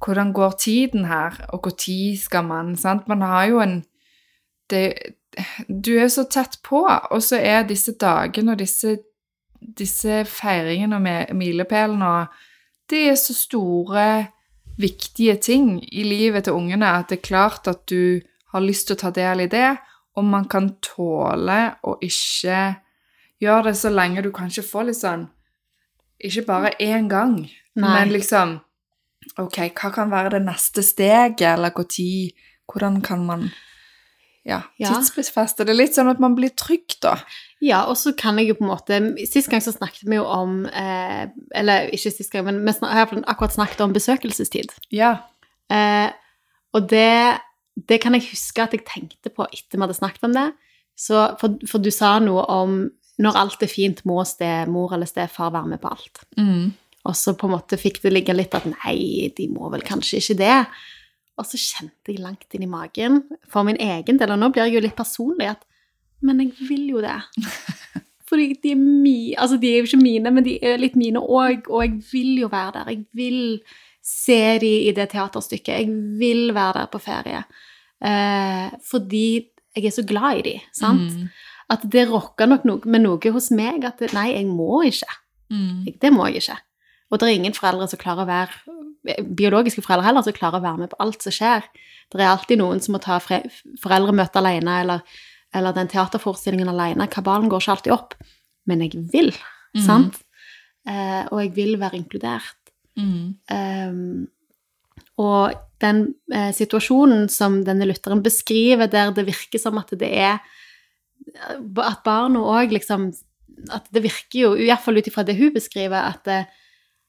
Hvordan 0.00 0.32
går 0.32 0.54
tiden 0.58 1.04
her, 1.04 1.34
og 1.52 1.62
når 1.68 2.16
skal 2.16 2.44
man 2.44 2.76
sant? 2.76 3.08
Man 3.08 3.20
har 3.20 3.44
jo 3.50 3.58
en 3.60 3.84
det, 4.70 4.94
Du 5.68 5.92
er 5.98 6.08
så 6.10 6.24
tett 6.26 6.58
på, 6.66 6.82
og 6.86 7.22
så 7.22 7.38
er 7.38 7.62
disse 7.68 7.94
dagene 8.00 8.56
og 8.56 8.58
disse, 8.58 8.96
disse 9.60 10.24
feiringene 10.26 10.98
med 11.00 11.34
milepælene 11.38 12.06
og 12.06 12.26
Det 12.90 13.04
er 13.08 13.14
så 13.14 13.34
store, 13.34 14.26
viktige 14.80 15.36
ting 15.36 15.94
i 15.94 16.02
livet 16.02 16.44
til 16.44 16.52
ungene 16.52 16.88
at 16.88 17.10
det 17.10 17.18
er 17.18 17.26
klart 17.28 17.68
at 17.68 17.84
du 17.90 18.20
har 18.52 18.64
lyst 18.64 18.88
til 18.88 18.96
å 18.96 19.02
ta 19.04 19.10
del 19.14 19.44
i 19.44 19.50
det, 19.50 19.76
og 20.16 20.24
man 20.26 20.46
kan 20.50 20.72
tåle 20.82 21.58
å 21.86 21.96
ikke 22.02 22.56
gjøre 23.40 23.70
det 23.70 23.76
så 23.78 23.92
lenge 23.92 24.24
du 24.24 24.32
kanskje 24.34 24.66
får 24.66 24.88
litt 24.88 25.00
sånn 25.00 25.28
Ikke 26.20 26.42
bare 26.48 26.72
én 26.82 27.08
gang, 27.08 27.36
Nei. 27.78 27.92
men 27.94 28.12
liksom 28.12 28.58
Ok, 29.38 29.60
hva 29.76 29.90
kan 29.94 30.10
være 30.10 30.34
det 30.34 30.42
neste 30.46 30.82
steget, 30.82 31.44
eller 31.54 31.70
når? 31.76 32.32
Hvordan 32.66 33.00
kan 33.04 33.24
man 33.26 33.50
ja, 34.46 34.62
Ja. 34.80 34.94
tidsbefeste 34.94 35.66
det 35.68 35.76
litt, 35.76 35.92
sånn 35.94 36.08
at 36.10 36.20
man 36.22 36.34
blir 36.34 36.52
trygg, 36.56 36.96
da? 37.04 37.16
Ja, 37.60 37.82
og 37.90 37.96
så 38.00 38.14
kan 38.16 38.38
jeg 38.40 38.48
jo 38.48 38.54
på 38.56 38.64
en 38.64 38.70
måte 38.72 39.00
Sist 39.28 39.50
gang 39.52 39.60
så 39.60 39.74
snakket 39.74 40.08
vi 40.08 40.16
jo 40.16 40.24
om 40.24 40.64
eh, 40.66 41.26
Eller 41.54 41.90
ikke 41.92 42.10
sist 42.14 42.32
gang, 42.32 42.46
men 42.48 42.64
vi 42.64 42.72
har 42.80 43.12
akkurat 43.28 43.52
snakket 43.52 43.82
om 43.84 43.92
besøkelsestid. 43.92 44.72
Ja. 44.96 45.18
Eh, 45.70 46.08
og 46.72 46.88
det, 46.88 47.36
det 47.76 48.00
kan 48.00 48.14
jeg 48.16 48.30
huske 48.30 48.62
at 48.64 48.72
jeg 48.72 48.86
tenkte 48.88 49.28
på 49.34 49.44
etter 49.52 49.76
vi 49.76 49.84
hadde 49.84 49.98
snakket 49.98 50.24
om 50.30 50.32
det. 50.38 50.48
Så, 50.96 51.36
for, 51.40 51.56
for 51.68 51.82
du 51.82 51.90
sa 51.92 52.18
noe 52.22 52.44
om 52.48 52.80
når 53.20 53.36
alt 53.36 53.62
er 53.64 53.68
fint, 53.68 54.00
må 54.08 54.22
stemor 54.24 54.94
eller 54.96 55.08
stefar 55.08 55.52
være 55.52 55.74
med 55.74 55.80
på 55.82 55.90
alt. 55.92 56.22
Mm. 56.40 56.70
Og 57.08 57.16
så 57.16 57.34
på 57.36 57.48
en 57.48 57.54
måte 57.54 57.76
fikk 57.80 58.00
det 58.04 58.12
ligge 58.12 58.32
litt 58.36 58.54
at 58.56 58.64
nei, 58.68 59.28
de 59.36 59.48
må 59.52 59.68
vel 59.72 59.84
kanskje 59.84 60.20
ikke 60.20 60.38
det. 60.40 60.56
Og 61.40 61.48
så 61.48 61.58
kjente 61.60 62.12
jeg 62.12 62.20
langt 62.20 62.54
inn 62.54 62.66
i 62.66 62.70
magen 62.70 63.22
for 63.48 63.64
min 63.66 63.80
egen 63.80 64.20
del, 64.20 64.34
og 64.34 64.40
nå 64.40 64.50
blir 64.52 64.66
jeg 64.68 64.76
jo 64.76 64.84
litt 64.84 64.98
personlig, 64.98 65.54
at 65.54 65.66
men 66.20 66.42
jeg 66.44 66.68
vil 66.68 66.88
jo 66.94 67.02
det. 67.04 67.16
Fordi 68.30 68.52
de 68.62 68.74
er, 68.74 68.80
mi, 68.80 69.32
altså 69.34 69.56
de 69.58 69.70
er 69.70 69.80
jo 69.80 69.88
ikke 69.88 70.02
mine, 70.02 70.30
men 70.30 70.44
de 70.46 70.58
er 70.62 70.78
litt 70.78 70.98
mine 71.00 71.18
òg, 71.18 71.66
og 71.70 71.82
jeg 71.82 71.96
vil 72.12 72.42
jo 72.44 72.50
være 72.52 72.74
der. 72.76 72.90
Jeg 72.92 73.06
vil 73.16 73.40
se 74.04 74.40
de 74.62 74.70
i 74.86 74.92
det 74.94 75.08
teaterstykket. 75.10 75.80
Jeg 75.80 76.18
vil 76.20 76.54
være 76.54 76.78
der 76.78 76.90
på 76.92 77.00
ferie. 77.02 77.42
Eh, 78.00 78.76
fordi 78.86 79.24
jeg 79.74 79.86
er 79.88 79.96
så 79.96 80.04
glad 80.06 80.42
i 80.42 80.44
de, 80.46 80.54
sant? 80.76 81.16
Mm. 81.16 81.26
At 81.70 81.82
det 81.90 82.06
rokker 82.10 82.46
nok 82.50 82.68
noe, 82.68 82.84
med 82.84 83.02
noe 83.02 83.32
hos 83.34 83.50
meg 83.54 83.84
at 83.88 84.02
nei, 84.14 84.30
jeg 84.36 84.46
må 84.46 84.84
ikke. 84.86 85.10
Mm. 85.50 85.90
Det 86.02 86.12
må 86.14 86.28
jeg 86.28 86.44
ikke. 86.44 86.60
Og 87.10 87.18
det 87.18 87.26
er 87.26 87.34
ingen 87.34 87.56
foreldre 87.56 87.90
som 87.90 87.98
klarer 87.98 88.26
å 88.26 88.30
være 88.30 88.78
biologiske 89.04 89.82
foreldre 89.84 90.06
heller 90.06 90.24
som 90.26 90.36
klarer 90.36 90.60
å 90.60 90.64
være 90.64 90.82
med 90.82 90.90
på 90.92 90.98
alt 91.00 91.22
som 91.24 91.34
skjer. 91.34 91.66
Det 92.10 92.20
er 92.20 92.32
alltid 92.32 92.60
noen 92.60 92.80
som 92.82 92.96
må 92.96 93.00
ta 93.02 93.20
foreldremøte 93.22 94.40
alene, 94.40 94.80
eller, 94.82 95.00
eller 95.54 95.76
den 95.76 95.88
teaterforestillingen 95.92 96.68
alene. 96.72 97.06
Kabalen 97.10 97.48
går 97.50 97.62
ikke 97.62 97.76
alltid 97.76 97.94
opp. 97.96 98.14
Men 98.68 98.82
jeg 98.84 99.06
vil, 99.12 99.32
Mm. 99.70 99.82
sant? 99.86 100.16
Eh, 100.84 101.26
og 101.30 101.38
jeg 101.44 101.52
vil 101.54 101.76
være 101.78 101.94
inkludert. 102.00 102.56
Mm. 102.98 103.36
Um, 103.48 104.28
og 105.16 105.54
den 105.80 106.14
eh, 106.32 106.50
situasjonen 106.52 107.28
som 107.30 107.60
denne 107.64 107.86
lytteren 107.86 108.22
beskriver, 108.24 108.90
der 108.90 109.12
det 109.14 109.26
virker 109.28 109.62
som 109.62 109.78
at 109.78 109.92
det 109.98 110.10
er 110.10 110.40
At 111.78 112.02
barna 112.02 112.40
òg 112.40 112.72
liksom 112.72 113.12
At 113.70 113.86
det 113.92 114.02
virker 114.02 114.38
jo, 114.40 114.54
iallfall 114.56 114.98
ut 114.98 115.06
ifra 115.06 115.22
det 115.22 115.36
hun 115.36 115.52
beskriver, 115.52 116.00
at 116.00 116.24
det, 116.24 116.46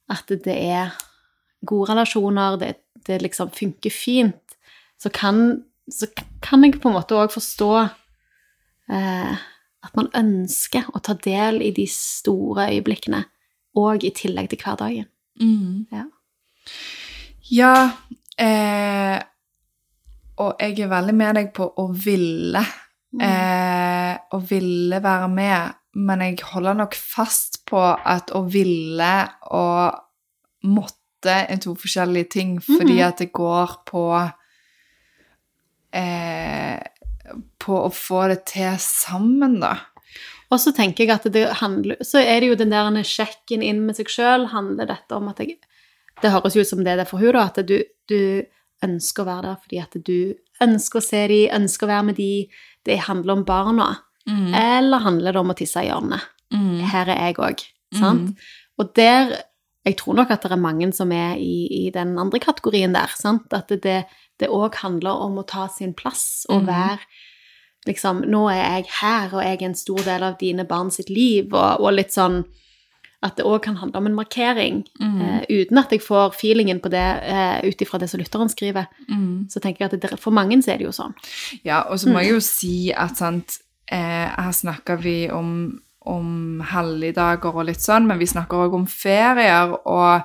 at 0.09 0.27
det 0.27 0.55
er 0.55 0.91
gode 1.61 1.91
relasjoner, 1.91 2.57
det, 2.61 2.73
det 3.07 3.21
liksom 3.21 3.51
funker 3.55 3.93
fint, 3.93 4.57
så 5.01 5.09
kan, 5.13 5.61
så 5.91 6.09
kan 6.41 6.65
jeg 6.65 6.79
på 6.81 6.89
en 6.89 6.97
måte 6.97 7.17
òg 7.17 7.33
forstå 7.33 7.71
eh, 7.81 9.41
at 9.81 9.97
man 9.97 10.11
ønsker 10.17 10.89
å 10.93 11.01
ta 11.03 11.15
del 11.17 11.61
i 11.65 11.71
de 11.75 11.87
store 11.89 12.69
øyeblikkene, 12.73 13.23
og 13.81 14.03
i 14.05 14.11
tillegg 14.13 14.51
til 14.51 14.61
hverdagen. 14.61 15.07
Mm. 15.41 15.87
Ja. 15.91 16.05
Ja, 17.51 17.75
eh, 18.37 19.17
og 20.41 20.61
jeg 20.61 20.79
er 20.79 20.91
veldig 20.91 21.15
med 21.17 21.37
deg 21.39 21.51
på 21.55 21.67
å 21.67 21.87
ville. 21.91 22.61
Mm. 23.11 23.23
Eh, 23.27 24.13
å 24.31 24.39
ville 24.47 25.01
være 25.03 25.27
med, 25.31 25.79
men 25.99 26.23
jeg 26.23 26.39
holder 26.53 26.77
nok 26.79 26.95
fast 26.95 27.61
på 27.67 27.81
at 27.81 28.31
å 28.35 28.45
ville 28.47 29.11
og 29.51 30.69
måtte 30.71 31.00
er 31.29 31.57
to 31.61 31.75
forskjellige 31.75 32.29
ting, 32.29 32.59
fordi 32.59 32.97
Mhm. 32.97 33.07
at 33.07 33.17
det 33.17 33.31
går 33.33 33.77
på 33.85 34.31
eh, 35.93 36.79
På 37.59 37.77
å 37.87 37.91
få 37.93 38.27
det 38.27 38.45
til 38.45 38.75
sammen, 38.79 39.59
da. 39.61 39.75
Og 40.51 40.59
så 40.59 40.73
tenker 40.75 41.05
jeg 41.05 41.11
at 41.13 41.27
det 41.31 41.45
handler 41.61 41.95
Så 42.03 42.19
er 42.19 42.41
det 42.41 42.49
jo 42.49 42.55
den 42.55 42.69
der 42.73 42.91
sjekken 43.07 43.63
inn 43.63 43.85
med 43.85 43.95
seg 43.95 44.07
sjøl. 44.11 44.49
Handler 44.51 44.85
dette 44.89 45.15
om 45.15 45.29
at 45.29 45.37
jeg 45.39 45.57
Det 46.21 46.31
høres 46.31 46.53
jo 46.55 46.61
ut 46.61 46.67
som 46.67 46.83
det 46.83 46.91
er 46.93 46.97
det 46.97 47.07
for 47.07 47.17
hun 47.19 47.31
da, 47.33 47.45
at 47.47 47.65
du, 47.65 47.83
du 48.07 48.43
ønsker 48.83 49.23
å 49.23 49.25
være 49.25 49.41
der 49.43 49.57
fordi 49.63 49.79
at 49.81 50.03
du 50.05 50.33
ønsker 50.61 50.99
å 50.99 51.03
se 51.03 51.27
dem, 51.27 51.49
ønsker 51.61 51.87
å 51.87 51.89
være 51.89 52.05
med 52.05 52.15
dem. 52.17 52.45
Det 52.85 52.99
handler 53.07 53.33
om 53.33 53.43
barna. 53.45 53.87
Mm. 54.29 54.53
Eller 54.53 54.99
handler 54.99 55.31
det 55.33 55.39
om 55.41 55.49
å 55.49 55.55
tisse 55.57 55.81
i 55.81 55.87
hjørnet? 55.87 56.21
Mm. 56.53 56.79
Her 56.91 57.09
er 57.09 57.23
jeg 57.31 57.35
òg, 57.41 57.63
sant? 57.97 58.37
Og 58.77 58.93
der 58.93 59.33
Jeg 59.85 59.97
tror 59.97 60.13
nok 60.15 60.29
at 60.31 60.43
det 60.43 60.51
er 60.51 60.61
mange 60.61 60.91
som 60.93 61.11
er 61.11 61.35
i, 61.41 61.87
i 61.87 61.89
den 61.93 62.17
andre 62.21 62.39
kategorien 62.39 62.93
der, 62.93 63.09
sant? 63.17 63.51
At 63.53 63.67
det 63.69 64.03
òg 64.49 64.75
handler 64.83 65.21
om 65.25 65.39
å 65.41 65.45
ta 65.47 65.67
sin 65.67 65.93
plass 65.93 66.45
og 66.49 66.61
Mhm. 66.63 66.67
være 66.67 66.99
liksom 67.87 68.25
Nå 68.29 68.47
er 68.51 68.61
jeg 68.81 68.85
her, 69.01 69.29
og 69.33 69.41
jeg 69.43 69.61
er 69.61 69.65
en 69.65 69.75
stor 69.75 69.97
del 70.05 70.23
av 70.23 70.37
dine 70.37 70.63
barn 70.67 70.91
sitt 70.91 71.09
liv, 71.09 71.53
og, 71.53 71.79
og 71.81 71.93
litt 71.93 72.11
sånn 72.13 72.43
At 73.23 73.35
det 73.37 73.45
òg 73.45 73.61
kan 73.61 73.75
handle 73.77 73.97
om 73.99 74.07
en 74.07 74.15
markering, 74.15 74.83
Mm. 74.99 75.21
eh, 75.21 75.45
uten 75.49 75.77
at 75.77 75.91
jeg 75.91 76.01
får 76.01 76.31
feelingen 76.33 76.79
på 76.81 76.89
det 76.89 77.21
eh, 77.23 77.61
ut 77.69 77.77
ifra 77.81 77.99
det 77.99 78.09
som 78.09 78.19
lytteren 78.19 78.49
skriver. 78.49 78.87
Mm. 79.09 79.45
Så 79.47 79.59
tenker 79.61 79.85
jeg 79.85 79.93
at 79.93 80.01
det, 80.01 80.19
for 80.19 80.31
mange 80.31 80.57
så 80.63 80.71
er 80.73 80.77
det 80.79 80.85
jo 80.87 80.91
sånn. 80.91 81.13
Ja, 81.63 81.83
og 81.83 81.99
så 81.99 82.09
må 82.11 82.19
jeg 82.23 82.31
jo 82.33 82.39
si 82.39 82.91
at 82.91 83.17
sant, 83.17 83.59
eh, 83.87 84.25
her 84.25 84.51
snakker 84.51 84.97
vi 84.99 85.29
om, 85.29 85.79
om 86.09 86.61
helligdager 86.71 87.53
og 87.53 87.67
litt 87.67 87.81
sånn, 87.83 88.07
men 88.09 88.17
vi 88.21 88.25
snakker 88.29 88.57
også 88.65 88.79
om 88.79 88.87
ferier, 88.89 89.75
og 89.85 90.21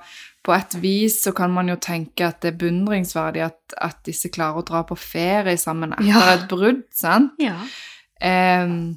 på 0.47 0.54
et 0.54 0.76
vis 0.80 1.18
så 1.25 1.33
kan 1.37 1.50
man 1.52 1.68
jo 1.68 1.75
tenke 1.83 2.25
at 2.28 2.38
det 2.40 2.52
er 2.54 2.59
beundringsverdig 2.61 3.42
at, 3.45 3.59
at 3.83 3.99
disse 4.06 4.30
klarer 4.33 4.62
å 4.62 4.66
dra 4.68 4.85
på 4.87 4.97
ferie 4.97 5.56
sammen 5.59 5.92
etter 5.92 6.06
Ja. 6.06 6.23
et 6.37 6.47
brudd, 6.49 6.85
sant? 6.95 7.35
Ja. 7.42 7.59
Um, 8.23 8.97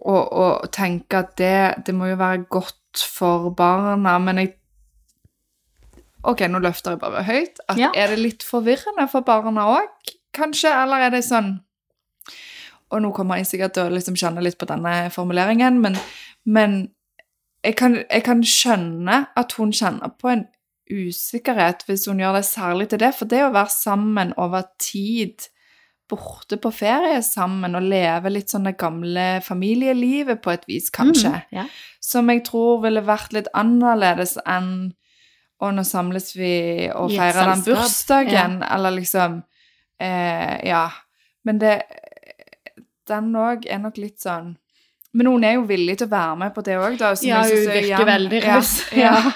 og, 0.00 0.32
og 0.32 0.70
tenke 0.72 1.20
at 1.20 1.36
det, 1.38 1.84
det 1.86 1.94
må 1.94 2.08
jo 2.08 2.16
være 2.18 2.46
godt 2.50 3.04
for 3.04 3.50
barna, 3.54 4.16
men 4.18 4.38
jeg 4.42 4.56
Ok, 6.22 6.42
nå 6.52 6.58
løfter 6.60 6.92
jeg 6.92 7.00
bare 7.00 7.22
høyt. 7.24 7.60
At 7.72 7.78
Ja. 7.80 7.88
Er 7.96 8.10
det 8.12 8.18
litt 8.20 8.42
forvirrende 8.44 9.06
for 9.08 9.24
barna 9.24 9.62
òg, 9.72 10.10
kanskje? 10.36 10.68
Eller 10.82 11.06
er 11.06 11.10
det 11.14 11.22
sånn 11.24 11.54
Og 12.90 13.02
nå 13.02 13.12
kommer 13.14 13.40
jeg 13.40 13.50
sikkert 13.50 13.76
til 13.76 13.86
å 13.86 13.94
liksom 13.94 14.16
kjenne 14.18 14.42
litt 14.44 14.58
på 14.58 14.68
denne 14.68 15.10
formuleringen, 15.14 15.78
men, 15.82 15.98
men 16.44 16.80
jeg, 17.64 17.76
kan, 17.78 18.00
jeg 18.02 18.24
kan 18.26 18.42
skjønne 18.46 19.22
at 19.38 19.54
hun 19.58 19.74
kjenner 19.76 20.12
på 20.18 20.32
en 20.32 20.46
usikkerhet 20.90 21.84
hvis 21.86 22.08
hun 22.10 22.18
gjør 22.22 22.40
det 22.40 22.46
særlig 22.48 22.88
til 22.90 23.02
det, 23.02 23.12
for 23.14 23.30
det 23.30 23.44
å 23.46 23.54
være 23.54 23.70
sammen 23.74 24.34
over 24.40 24.66
tid 24.82 25.46
borte 26.10 26.58
på 26.58 26.72
ferie 26.74 27.20
sammen 27.22 27.76
og 27.78 27.86
leve 27.86 28.32
litt 28.32 28.50
sånn 28.50 28.66
det 28.66 28.76
gamle 28.80 29.26
familielivet 29.46 30.40
på 30.42 30.50
et 30.54 30.64
vis, 30.66 30.88
kanskje. 30.94 31.30
mm, 31.36 31.52
ja. 31.54 31.66
Som 32.02 32.32
jeg 32.32 32.42
tror 32.48 32.80
ville 32.84 33.04
vært 33.06 33.36
litt 33.36 33.50
annerledes 33.54 34.34
enn 34.42 34.90
å 35.60 35.70
nå 35.76 35.84
samles 35.84 36.32
vi 36.34 36.88
og 36.88 37.12
feirer 37.12 37.52
den 37.52 37.62
bursdagen, 37.62 38.58
bursdagen, 38.58 38.58
eller 38.66 38.96
liksom 38.96 39.42
eh, 40.00 40.56
Ja. 40.66 40.88
Men 41.44 41.60
det 41.60 41.74
Den 43.10 43.32
òg 43.36 43.66
er 43.68 43.82
nok 43.82 43.98
litt 43.98 44.20
sånn 44.22 44.54
Men 45.12 45.26
noen 45.26 45.44
er 45.44 45.56
jo 45.58 45.64
villig 45.66 45.96
til 45.98 46.06
å 46.06 46.10
være 46.12 46.36
med 46.38 46.54
på 46.54 46.62
det 46.62 46.76
òg, 46.78 46.96
da. 47.00 47.08
Ja, 47.26 47.40
hun 47.42 47.50
er 47.50 47.74
virker 47.74 47.88
igjen- 47.88 48.06
veldig 48.14 48.42
raus. 48.46 48.72
Ja, 48.94 49.14
Ja. 49.18 49.32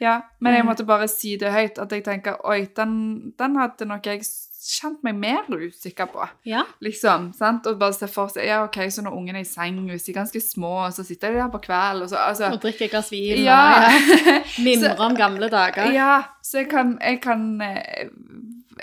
ja. 0.00 0.14
Men 0.40 0.54
jeg 0.54 0.62
Mm. 0.64 0.68
måtte 0.70 0.86
bare 0.88 1.08
si 1.08 1.36
det 1.36 1.52
høyt, 1.52 1.78
at 1.78 1.90
jeg 1.92 2.04
tenker 2.04 2.36
Oi, 2.48 2.66
den, 2.76 3.32
den 3.38 3.56
hadde 3.60 3.84
nok 3.86 4.06
jeg 4.06 4.22
kjent 4.66 5.04
meg 5.04 5.14
mer 5.14 5.44
usikker 5.52 6.08
på. 6.10 6.24
ja. 6.44 6.62
Liksom, 6.82 7.28
sant? 7.36 7.66
Og 7.66 7.78
bare 7.78 7.92
se 7.94 8.06
for 8.08 8.28
seg 8.32 8.46
Ja, 8.48 8.62
ok, 8.64 8.78
så 8.90 9.02
når 9.04 9.12
ungene 9.14 9.36
er 9.38 9.44
i 9.44 9.44
seng, 9.44 9.76
hvis 9.88 10.04
de 10.06 10.12
er 10.12 10.20
ganske 10.22 10.40
små, 10.42 10.72
og 10.86 10.92
så 10.96 11.04
sitter 11.04 11.30
de 11.32 11.38
der 11.42 11.48
på 11.52 11.60
kveld, 11.68 12.02
og 12.02 12.08
så 12.10 12.16
altså, 12.16 12.50
Og 12.52 12.60
drikker 12.64 12.86
et 12.86 12.90
glass 12.90 13.10
vin. 13.12 13.44
Ja. 13.44 13.60
og 13.76 13.82
ja. 14.26 14.40
mimrer 14.64 14.98
om 14.98 15.14
gamle 15.14 15.48
dager. 15.52 15.92
ja, 15.92 16.22
så 16.42 16.58
jeg 16.64 16.70
kan, 16.70 16.98
jeg 17.00 17.20
kan 17.22 17.60
eh, 17.60 18.08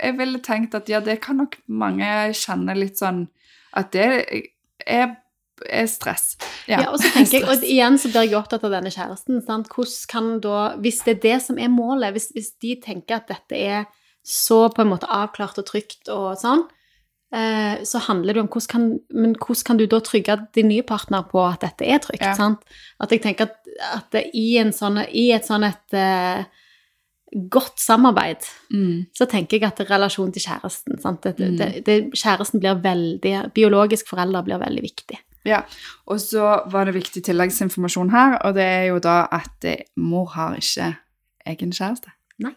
Jeg 0.00 0.16
ville 0.18 0.40
tenkt 0.44 0.74
at 0.76 0.88
ja, 0.90 1.00
det 1.04 1.20
kan 1.24 1.38
nok 1.42 1.58
mange 1.66 2.06
kjenne 2.36 2.74
litt 2.78 2.98
sånn 3.00 3.26
At 3.74 3.92
det 3.94 4.06
er, 4.86 5.14
er 5.64 5.86
stress. 5.90 6.34
Ja, 6.70 6.84
og 6.90 6.98
så 7.02 7.10
tenker 7.14 7.40
jeg, 7.40 7.48
og 7.50 7.66
igjen 7.66 7.98
så 8.00 8.10
blir 8.10 8.28
jeg 8.28 8.38
opptatt 8.38 8.64
av 8.66 8.74
denne 8.74 8.92
kjæresten. 8.94 9.42
Sant? 9.46 9.70
Hvordan 9.72 10.08
kan 10.10 10.30
da, 10.44 10.62
Hvis 10.82 11.02
det 11.06 11.18
er 11.18 11.20
det 11.26 11.36
som 11.46 11.58
er 11.58 11.72
målet, 11.72 12.14
hvis, 12.16 12.30
hvis 12.36 12.54
de 12.62 12.76
tenker 12.82 13.20
at 13.20 13.30
dette 13.30 13.58
er 13.58 13.84
så 14.24 14.68
på 14.72 14.82
en 14.82 14.88
måte 14.94 15.10
avklart 15.12 15.58
og 15.60 15.66
trygt 15.68 16.08
og 16.12 16.32
sånn, 16.40 16.64
eh, 17.34 17.82
så 17.84 18.00
handler 18.06 18.36
det 18.36 18.44
om 18.44 18.48
hvordan 18.48 18.70
kan, 18.72 18.86
men 19.12 19.34
hvordan 19.36 19.66
kan 19.68 19.80
du 19.80 19.84
da 19.90 20.00
trygge 20.04 20.38
din 20.56 20.70
nye 20.72 20.84
partner 20.86 21.26
på 21.28 21.42
at 21.44 21.60
dette 21.66 21.84
er 21.84 22.00
trygt? 22.02 22.24
Ja. 22.24 22.32
sant? 22.38 22.64
At 23.04 23.12
jeg 23.12 23.20
tenker 23.26 23.50
at, 23.50 23.74
at 23.92 24.16
i, 24.32 24.54
en 24.62 24.72
sånn, 24.72 25.02
i 25.12 25.28
et 25.36 25.44
sånn 25.48 25.66
et 25.68 25.98
eh, 25.98 26.46
godt 27.50 27.80
samarbeid, 27.80 28.42
Mm. 28.70 29.06
så 29.14 29.26
tenker 29.26 29.58
jeg 29.60 29.64
at 29.66 29.90
relasjon 29.90 30.32
til 30.32 30.42
kjæresten. 30.42 31.00
Sant? 31.02 31.22
Det, 31.22 31.38
Mm. 31.38 31.56
det, 31.58 31.84
det, 31.86 32.12
kjæresten 32.14 32.60
blir 32.60 32.74
veldig 32.82 33.52
Biologisk 33.54 34.08
forelder 34.08 34.42
blir 34.42 34.58
veldig 34.58 34.82
viktig. 34.82 35.18
Ja, 35.44 35.60
og 36.06 36.18
så 36.20 36.62
var 36.70 36.84
det 36.86 36.94
viktig 36.94 37.22
tilleggsinformasjon 37.24 38.10
her, 38.10 38.38
og 38.44 38.54
det 38.54 38.62
er 38.64 38.84
jo 38.88 38.98
da 38.98 39.26
at 39.32 39.64
eh, 39.64 39.82
mor 39.96 40.26
har 40.32 40.54
ikke 40.56 40.96
egen 41.46 41.70
kjæreste. 41.72 42.08
Nei. 42.38 42.52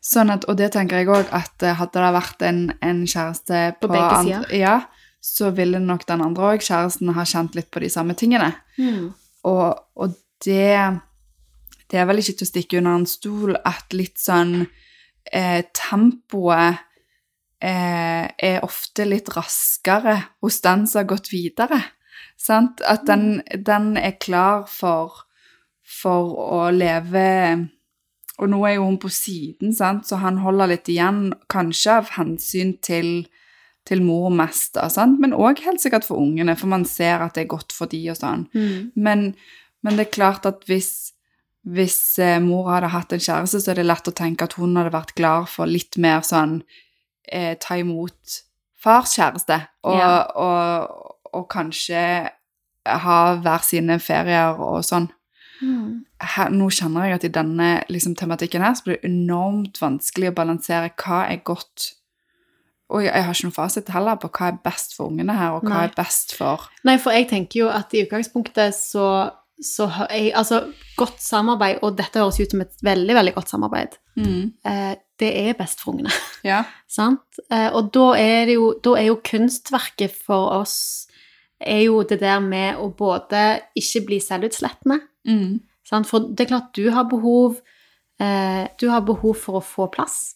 Sånn 0.00 0.30
at, 0.30 0.44
og 0.48 0.56
det 0.56 0.72
tenker 0.72 0.96
jeg 0.98 1.08
òg, 1.08 1.26
at 1.32 1.62
eh, 1.62 1.74
hadde 1.74 1.92
det 1.98 2.12
vært 2.14 2.42
en, 2.42 2.72
en 2.82 3.04
kjæreste 3.06 3.74
På 3.80 3.88
begge 3.88 4.18
andre- 4.18 4.44
sider. 4.44 4.54
Ja, 4.58 4.80
så 5.20 5.50
ville 5.54 5.78
nok 5.80 6.06
den 6.06 6.20
andre 6.20 6.42
òg, 6.54 6.60
kjæresten, 6.62 7.12
ha 7.14 7.22
kjent 7.24 7.54
litt 7.54 7.70
på 7.70 7.80
de 7.80 7.88
samme 7.88 8.14
tingene. 8.14 8.54
Og, 9.44 9.78
og 9.96 10.14
det 10.44 11.00
Det 11.92 12.00
er 12.00 12.08
vel 12.08 12.22
ikke 12.22 12.38
til 12.40 12.46
å 12.46 12.52
stikke 12.52 12.80
under 12.80 13.02
en 13.02 13.08
stol 13.08 13.58
at 13.68 13.92
litt 13.92 14.16
sånn 14.20 14.62
eh, 14.62 15.60
Tempoet 15.76 16.80
eh, 17.60 18.24
er 18.32 18.64
ofte 18.64 19.04
litt 19.04 19.28
raskere 19.36 20.16
hos 20.40 20.62
den 20.64 20.86
som 20.88 21.02
har 21.02 21.10
gått 21.12 21.28
videre. 21.34 21.82
Sant? 22.40 22.80
At 22.88 23.04
den, 23.10 23.42
den 23.52 23.92
er 24.00 24.16
klar 24.16 24.64
for, 24.72 25.26
for 25.84 26.32
å 26.32 26.64
leve 26.72 27.28
Og 28.40 28.48
nå 28.48 28.62
er 28.66 28.78
jo 28.78 28.88
hun 28.88 28.96
på 28.98 29.12
siden, 29.12 29.74
sant? 29.76 30.08
så 30.08 30.16
han 30.24 30.40
holder 30.42 30.72
litt 30.72 30.88
igjen, 30.88 31.28
kanskje 31.52 32.00
av 32.00 32.14
hensyn 32.16 32.78
til 32.82 33.28
til 33.88 34.02
mor 34.04 34.30
mest, 34.30 34.78
men 35.18 35.34
òg 35.34 35.62
helt 35.64 35.82
sikkert 35.82 36.06
for 36.06 36.22
ungene, 36.22 36.54
for 36.58 36.70
man 36.70 36.84
ser 36.86 37.24
at 37.24 37.34
det 37.34 37.44
er 37.44 37.50
godt 37.50 37.74
for 37.74 37.90
de 37.90 37.98
og 38.12 38.18
sånn. 38.18 38.44
Mm. 38.54 38.92
Men, 38.94 39.24
men 39.82 39.98
det 39.98 40.06
er 40.06 40.14
klart 40.14 40.46
at 40.46 40.62
hvis, 40.68 41.11
hvis 41.62 42.18
eh, 42.18 42.40
mor 42.42 42.70
hadde 42.72 42.90
hatt 42.90 43.12
en 43.14 43.22
kjæreste, 43.22 43.60
så 43.62 43.70
er 43.70 43.78
det 43.80 43.86
lett 43.86 44.08
å 44.10 44.14
tenke 44.18 44.44
at 44.48 44.56
hun 44.58 44.74
hadde 44.76 44.92
vært 44.94 45.14
glad 45.18 45.48
for 45.52 45.70
litt 45.70 45.98
mer 46.02 46.24
sånn 46.26 46.62
eh, 47.30 47.54
ta 47.62 47.76
imot 47.78 48.40
fars 48.82 49.14
kjæreste, 49.18 49.60
og, 49.86 49.98
Ja. 49.98 50.26
og, 50.34 51.16
og 51.32 51.48
kanskje 51.52 52.00
ha 52.86 53.18
hver 53.38 53.62
sine 53.62 53.98
ferier 54.02 54.58
og 54.58 54.80
sånn. 54.82 55.06
Mm. 55.62 56.00
Her, 56.18 56.48
nå 56.50 56.66
kjenner 56.74 57.06
jeg 57.06 57.14
at 57.20 57.24
i 57.28 57.34
denne 57.36 57.66
liksom, 57.86 58.16
tematikken 58.18 58.64
her 58.66 58.74
så 58.74 58.88
blir 58.88 58.96
det 58.98 59.06
enormt 59.06 59.78
vanskelig 59.78 60.32
å 60.32 60.34
balansere 60.34 60.88
hva 60.98 61.20
er 61.30 61.38
godt 61.46 61.92
Og 62.90 63.04
jeg, 63.04 63.12
jeg 63.14 63.24
har 63.24 63.32
ikke 63.32 63.46
noen 63.46 63.54
fasit 63.54 63.92
heller 63.94 64.18
på 64.20 64.28
hva 64.34 64.48
er 64.50 64.58
best 64.66 64.96
for 64.96 65.08
ungene 65.08 65.32
her, 65.38 65.54
og 65.54 65.62
hva 65.62 65.76
Nei. 65.78 65.84
er 65.86 65.94
best 65.94 66.34
for 66.36 66.66
Nei, 66.84 66.96
for 66.98 67.14
jeg 67.14 67.28
tenker 67.30 67.60
jo 67.62 67.68
at 67.70 67.94
i 67.94 68.02
utgangspunktet 68.02 68.74
så, 68.74 69.06
så 69.62 69.86
har 69.86 70.08
jeg, 70.10 70.32
Altså, 70.34 70.72
godt 70.96 71.20
samarbeid, 71.22 71.78
og 71.82 71.96
dette 71.96 72.18
høres 72.20 72.40
ut 72.40 72.50
som 72.50 72.60
et 72.60 72.72
veldig, 72.82 73.14
veldig 73.14 73.34
godt 73.34 73.48
samarbeid, 73.48 73.96
eh, 74.18 74.94
det 75.18 75.30
er 75.48 75.52
best 75.58 75.80
for 75.80 75.92
ungene. 75.94 76.10
Ja. 76.44 76.64
Sant? 76.88 77.20
Eh, 77.50 77.70
og 77.72 77.92
da 77.94 78.08
er 78.18 78.46
det 78.46 78.54
jo, 78.58 78.74
da 78.84 78.96
er 78.98 79.06
jo 79.06 79.20
kunstverket 79.24 80.10
for 80.26 80.50
oss 80.60 81.06
er 81.60 81.84
jo 81.86 82.02
det 82.02 82.18
der 82.20 82.40
med 82.42 82.74
å 82.82 82.88
både 82.98 83.60
ikke 83.78 84.06
bli 84.06 84.18
selvutslettende 84.20 85.00
Mm. 85.24 85.60
sant? 85.86 86.06
For 86.10 86.18
det 86.18 86.40
er 86.40 86.48
klart 86.50 86.72
du 86.74 86.90
har 86.90 87.04
behov 87.04 87.60
eh, 88.20 88.66
Du 88.80 88.88
har 88.90 89.00
behov 89.06 89.36
for 89.38 89.60
å 89.60 89.62
få 89.62 89.86
plass 89.92 90.34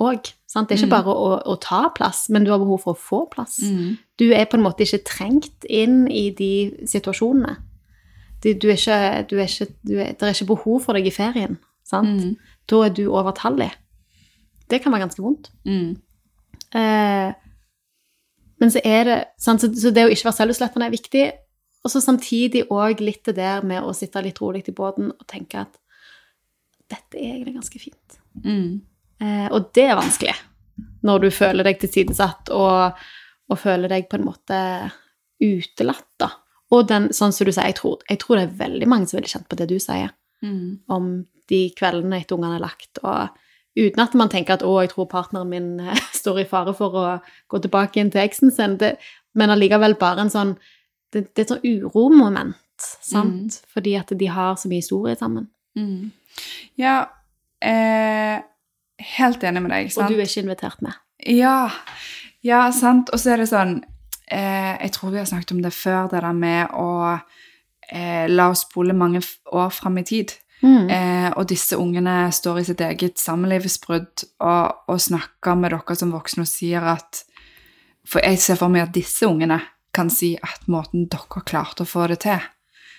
òg. 0.00 0.22
Det 0.24 0.72
er 0.72 0.76
ikke 0.78 0.86
Mm. 0.86 0.90
bare 0.96 1.12
å, 1.12 1.42
å 1.46 1.60
ta 1.60 1.90
plass, 1.94 2.30
men 2.30 2.44
du 2.44 2.50
har 2.50 2.58
behov 2.58 2.80
for 2.82 2.94
å 2.94 2.98
få 2.98 3.18
plass. 3.30 3.58
Mm. 3.62 3.98
Du 4.18 4.32
er 4.32 4.46
på 4.46 4.56
en 4.56 4.62
måte 4.64 4.80
ikke 4.86 5.04
trengt 5.04 5.64
inn 5.68 6.06
i 6.08 6.30
de 6.30 6.72
situasjonene. 6.88 7.58
Du, 8.40 8.52
du 8.52 8.70
er 8.70 8.78
ikke, 8.78 9.00
du 9.30 9.36
er 9.38 9.48
ikke, 9.48 9.68
du 9.86 9.94
er, 9.98 10.14
det 10.16 10.26
er 10.26 10.34
ikke 10.34 10.52
behov 10.54 10.80
for 10.86 10.96
deg 10.96 11.08
i 11.08 11.14
ferien. 11.14 11.58
Sant? 11.86 12.24
Mm. 12.24 12.56
Da 12.70 12.84
er 12.86 12.94
du 12.96 13.04
overtallig. 13.08 13.70
Det 14.70 14.80
kan 14.82 14.94
være 14.94 15.04
ganske 15.04 15.22
vondt. 15.22 15.50
Mm. 15.66 15.96
Eh, 16.78 17.30
men 18.60 18.72
så 18.72 18.82
er 18.84 19.04
det 19.08 19.18
sant? 19.40 19.62
Så, 19.62 19.72
så 19.74 19.92
det 19.94 20.06
å 20.06 20.12
ikke 20.12 20.28
være 20.28 20.38
selvutslettende 20.38 20.88
er 20.88 20.94
viktig. 20.94 21.24
Og 21.80 21.92
så 21.92 22.02
samtidig 22.04 22.66
òg 22.72 23.00
litt 23.02 23.24
det 23.28 23.38
der 23.40 23.64
med 23.66 23.84
å 23.84 23.94
sitte 23.96 24.22
litt 24.24 24.40
rolig 24.42 24.66
i 24.68 24.76
båten 24.76 25.12
og 25.14 25.26
tenke 25.28 25.64
at 25.64 25.78
dette 26.90 27.18
er 27.18 27.34
egentlig 27.34 27.56
ganske 27.56 27.80
fint. 27.80 28.20
Mm. 28.44 28.80
Eh, 29.20 29.48
og 29.50 29.72
det 29.76 29.88
er 29.88 29.98
vanskelig 29.98 30.36
når 31.06 31.24
du 31.24 31.30
føler 31.32 31.66
deg 31.66 31.80
tilsidesatt 31.80 32.52
og, 32.56 33.00
og 33.50 33.60
føler 33.60 33.92
deg 33.92 34.08
på 34.10 34.18
en 34.18 34.26
måte 34.28 34.60
utelatt, 35.40 36.08
da. 36.20 36.30
Og 36.70 36.86
den, 36.88 37.08
sånn 37.12 37.32
som 37.32 37.46
du 37.46 37.52
sier, 37.52 37.66
jeg 37.66 37.74
tror, 37.80 37.98
jeg 38.08 38.18
tror 38.22 38.36
det 38.36 38.42
er 38.48 38.58
veldig 38.68 38.86
mange 38.88 39.06
som 39.10 39.16
ville 39.18 39.28
kjent 39.28 39.48
på 39.48 39.56
det 39.56 39.68
du 39.68 39.78
sier, 39.78 40.10
Mm. 40.42 40.78
om 40.88 41.26
de 41.50 41.70
kveldene 41.76 42.16
etter 42.22 42.36
ungene 42.36 42.56
er 42.56 42.60
lagt, 42.62 42.98
og 43.04 43.28
uten 43.76 44.00
at 44.00 44.14
man 44.14 44.28
tenker 44.30 44.54
at 44.54 44.62
'å, 44.62 44.80
jeg 44.80 44.88
tror 44.90 45.06
partneren 45.06 45.48
min 45.50 45.80
eh, 45.80 45.94
står 46.22 46.40
i 46.40 46.44
fare 46.44 46.72
for 46.74 46.90
å 46.96 47.20
gå 47.50 47.60
tilbake 47.60 47.96
inn 48.00 48.10
til 48.10 48.22
eksen 48.22 48.50
sin', 48.50 48.78
det, 48.78 48.96
men 49.34 49.50
allikevel 49.50 49.98
bare 49.98 50.20
en 50.20 50.30
sånn 50.30 50.56
Det, 51.12 51.34
det 51.34 51.38
er 51.38 51.42
et 51.42 51.48
sånn 51.48 51.82
uromoment, 51.82 52.54
sant? 52.78 53.60
Fordi 53.74 53.96
at 53.98 54.06
de 54.16 54.26
har 54.26 54.54
så 54.54 54.68
mye 54.68 54.78
historie 54.78 55.16
sammen. 55.16 55.48
Mm. 55.76 56.12
Ja, 56.78 57.06
eh, 57.60 58.40
helt 59.18 59.42
enig 59.42 59.62
med 59.62 59.70
deg. 59.72 59.90
sant? 59.92 60.04
Og 60.06 60.14
du 60.16 60.20
er 60.20 60.26
ikke 60.26 60.42
invitert 60.44 60.80
med. 60.80 60.94
Ja, 61.26 61.68
ja, 62.44 62.70
sant. 62.70 63.10
Og 63.12 63.18
så 63.18 63.32
er 63.32 63.36
det 63.38 63.48
sånn 63.50 63.82
eh, 64.30 64.76
Jeg 64.80 64.92
tror 64.94 65.10
vi 65.10 65.18
har 65.18 65.28
snakket 65.28 65.52
om 65.52 65.62
det 65.62 65.72
før, 65.74 66.08
det 66.10 66.22
der 66.22 66.36
med 66.36 66.70
å 66.74 67.18
eh, 67.90 68.28
la 68.30 68.50
oss 68.50 68.64
spole 68.66 68.94
mange 68.96 69.22
år 69.52 69.70
fram 69.74 69.98
i 69.98 70.06
tid. 70.06 70.36
Mm. 70.60 70.90
Eh, 70.92 71.30
og 71.36 71.48
disse 71.48 71.76
ungene 71.80 72.30
står 72.32 72.60
i 72.60 72.64
sitt 72.68 72.80
eget 72.84 73.18
samlivsbrudd 73.18 74.26
og, 74.44 74.82
og 74.92 75.00
snakker 75.00 75.56
med 75.56 75.72
dere 75.72 75.96
som 75.96 76.12
voksne 76.12 76.44
og 76.44 76.50
sier 76.50 76.84
at 76.96 77.24
For 78.04 78.24
jeg 78.24 78.40
ser 78.40 78.58
for 78.60 78.72
meg 78.72 78.88
at 78.88 78.94
disse 78.94 79.24
ungene 79.28 79.60
kan 79.94 80.10
si 80.12 80.34
at 80.36 80.66
måten 80.68 81.06
dere 81.08 81.44
klarte 81.46 81.84
å 81.84 81.88
få 81.88 82.06
det 82.10 82.22
til 82.26 82.40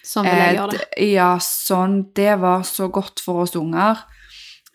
Sånn 0.06 0.26
vil 0.26 0.34
jeg 0.34 0.50
Eh, 0.50 0.58
gjøre 0.58 0.78
det. 0.78 0.88
Ja, 1.12 1.30
sånn. 1.38 1.98
Det 2.18 2.40
var 2.42 2.64
så 2.66 2.88
godt 2.90 3.22
for 3.22 3.44
oss 3.44 3.56
unger. 3.56 4.02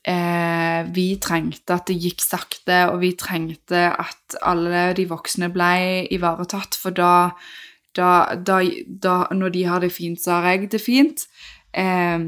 Eh, 0.06 0.86
vi 0.94 1.06
trengte 1.18 1.74
at 1.74 1.88
det 1.90 1.96
gikk 1.98 2.22
sakte, 2.22 2.84
og 2.92 3.00
vi 3.02 3.10
trengte 3.18 3.88
at 3.90 4.36
alle 4.46 4.92
de 4.94 5.06
voksne 5.10 5.48
ble 5.54 6.06
ivaretatt, 6.14 6.78
for 6.78 6.94
da, 6.94 7.32
da, 7.96 8.10
da, 8.36 8.60
da 8.86 9.16
Når 9.34 9.50
de 9.56 9.64
har 9.66 9.80
det 9.82 9.92
fint, 9.92 10.20
så 10.20 10.38
har 10.38 10.54
jeg 10.54 10.70
det 10.70 10.80
fint. 10.80 11.26
Eh, 11.74 12.18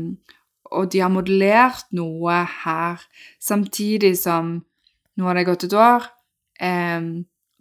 og 0.68 0.90
de 0.92 1.00
har 1.00 1.12
modellert 1.12 1.86
noe 1.92 2.42
her, 2.64 2.98
samtidig 3.40 4.16
som 4.18 4.58
Nå 5.18 5.26
har 5.26 5.34
det 5.34 5.48
gått 5.48 5.64
et 5.66 5.72
år. 5.74 6.04
Eh, 6.62 7.02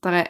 der 0.06 0.14
er 0.14 0.28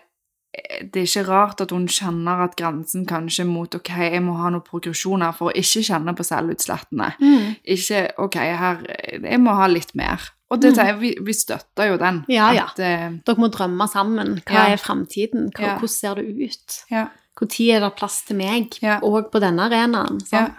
det 0.81 1.01
er 1.01 1.05
ikke 1.05 1.27
rart 1.27 1.61
at 1.61 1.71
hun 1.71 1.87
kjenner 1.87 2.43
at 2.47 2.55
grensen 2.57 3.05
kanskje 3.05 3.45
mot 3.45 3.75
ok, 3.75 3.89
jeg 4.11 4.21
må 4.25 4.33
ha 4.39 4.49
noen 4.49 4.63
progresjoner 4.65 5.35
for 5.37 5.51
å 5.51 5.55
ikke 5.55 5.83
kjenne 5.85 6.13
på 6.17 6.25
selvutslettene. 6.25 7.11
Mm. 7.21 7.55
Ikke 7.75 8.01
ok, 8.25 8.35
her, 8.35 8.81
jeg 9.21 9.39
må 9.43 9.53
ha 9.59 9.67
litt 9.67 9.93
mer. 9.95 10.19
Og 10.49 10.61
det, 10.61 10.73
Mm. 10.77 10.99
vi, 10.99 11.09
vi 11.21 11.33
støtter 11.33 11.89
jo 11.91 11.97
den. 11.97 12.21
Ja. 12.31 12.47
At, 12.49 12.77
ja. 12.79 13.09
Dere 13.25 13.35
må 13.37 13.49
drømme 13.51 13.87
sammen. 13.91 14.37
Hva 14.47 14.53
Ja. 14.53 14.67
er 14.73 14.77
framtiden? 14.77 15.51
Hva, 15.51 15.61
Ja. 15.61 15.77
Hvordan 15.77 15.89
ser 15.89 16.15
det 16.15 16.25
ut? 16.25 16.83
ja. 16.91 17.07
Når 17.39 17.75
er 17.75 17.79
det 17.81 17.95
plass 17.95 18.21
til 18.25 18.35
meg? 18.37 18.79
Og 19.03 19.31
på 19.31 19.39
denne 19.39 19.59
arenaen. 19.69 20.19
Sant? 20.25 20.55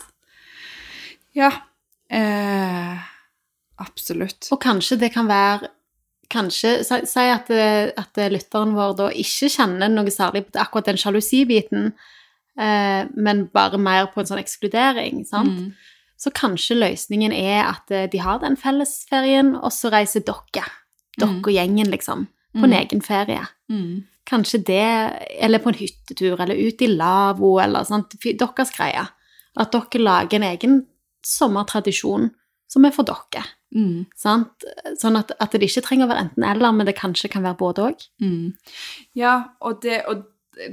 ja. 1.34 1.50
Eh, 2.10 2.98
absolutt. 3.80 4.48
Og 4.52 4.60
kanskje 4.62 4.98
det 5.00 5.12
kan 5.12 5.26
være 5.26 5.68
Kanskje, 6.30 6.84
Si 6.84 7.20
at, 7.20 7.48
eh, 7.50 7.90
at 7.96 8.14
lytteren 8.30 8.74
vår 8.76 8.96
da 8.96 9.06
ikke 9.10 9.48
kjenner 9.48 9.88
noe 9.88 10.10
særlig 10.12 10.44
på 10.46 10.60
akkurat 10.60 10.84
den 10.90 10.96
sjalusibiten, 11.00 11.92
eh, 12.58 13.06
men 13.16 13.46
bare 13.46 13.78
mer 13.78 14.06
på 14.12 14.20
en 14.20 14.26
sånn 14.26 14.42
ekskludering. 14.42 15.24
sant? 15.26 15.48
Mm. 15.48 15.72
Så 16.18 16.30
kanskje 16.34 16.76
løsningen 16.76 17.32
er 17.32 17.64
at 17.70 17.90
eh, 17.90 18.06
de 18.08 18.18
har 18.18 18.40
den 18.40 18.56
fellesferien, 18.56 19.54
og 19.56 19.70
så 19.72 19.90
reiser 19.90 20.20
dere, 20.20 20.66
dere 21.18 21.28
Mm. 21.28 21.38
og 21.46 21.52
gjengen, 21.52 21.90
liksom, 21.90 22.26
på 22.54 22.64
en 22.64 22.70
Mm. 22.70 22.80
egen 22.88 23.00
ferie. 23.00 23.48
Mm. 23.70 24.04
Kanskje 24.26 24.64
det, 24.64 25.38
eller 25.40 25.58
på 25.60 25.68
en 25.68 25.74
hyttetur, 25.78 26.38
eller 26.40 26.54
ut 26.56 26.82
i 26.82 26.86
lavvo, 26.88 27.58
eller 27.62 27.84
sånt, 27.84 28.10
deres 28.20 28.70
greie. 28.76 29.08
At 29.56 29.72
dere 29.72 30.02
lager 30.02 30.34
en 30.34 30.42
egen 30.58 30.86
sommertradisjon 31.24 32.30
som 32.68 32.84
er 32.84 32.90
for 32.90 33.04
dere. 33.04 33.44
Mm. 33.74 34.06
Sant? 34.16 34.64
Sånn 35.00 35.18
at, 35.20 35.32
at 35.40 35.52
det 35.52 35.66
ikke 35.68 35.84
trenger 35.84 36.06
å 36.08 36.12
være 36.12 36.24
enten-eller, 36.28 36.72
men 36.72 36.88
det 36.88 36.96
kanskje 36.96 37.28
kan 37.32 37.44
være 37.44 37.58
både 37.60 37.86
òg. 37.90 38.04
Mm. 38.24 38.52
Ja, 39.18 39.34
og 39.60 39.82
det, 39.82 40.02
og 40.08 40.24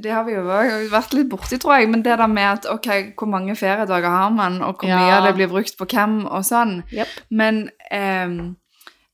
det 0.02 0.12
har 0.12 0.24
vi 0.26 0.34
jo 0.34 0.44
vært 0.48 1.14
litt 1.14 1.30
borti, 1.30 1.60
tror 1.62 1.76
jeg, 1.78 1.90
men 1.92 2.02
det 2.06 2.16
der 2.18 2.32
med 2.32 2.48
at 2.50 2.70
ok, 2.72 2.88
hvor 3.20 3.30
mange 3.30 3.56
feriedager 3.60 4.10
har 4.10 4.32
man, 4.34 4.62
og 4.66 4.80
hvor 4.80 4.90
Ja. 4.90 4.98
mye 5.02 5.18
av 5.20 5.28
det 5.28 5.36
blir 5.38 5.52
brukt 5.52 5.78
på 5.78 5.86
hvem, 5.92 6.26
og 6.26 6.46
sånn. 6.48 6.80
Yep. 6.96 7.08
Men 7.30 7.70
eh, 7.92 8.38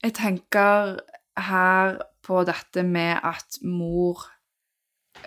jeg 0.04 0.14
tenker 0.20 1.00
her 1.38 1.98
på 2.24 2.44
dette 2.46 2.84
med 2.86 3.18
at 3.24 3.58
mor 3.64 4.22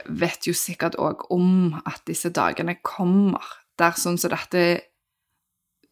vet 0.07 0.47
jo 0.49 0.55
sikkert 0.57 0.97
òg 0.97 1.27
om 1.35 1.75
at 1.87 2.03
disse 2.07 2.31
dagene 2.35 2.79
kommer. 2.83 3.43
Dersom 3.79 4.17
så 4.17 4.31
dette 4.31 4.81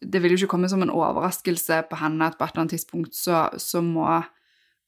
Det 0.05 0.21
vil 0.23 0.33
jo 0.33 0.41
ikke 0.41 0.53
komme 0.55 0.69
som 0.71 0.83
en 0.85 0.93
overraskelse 0.93 1.83
på 1.89 1.99
henne 2.01 2.29
at 2.29 2.37
på 2.39 2.45
et 2.45 2.53
eller 2.53 2.65
annet 2.65 2.75
tidspunkt 2.77 3.15
så, 3.15 3.45
så 3.57 3.81
må, 3.81 4.07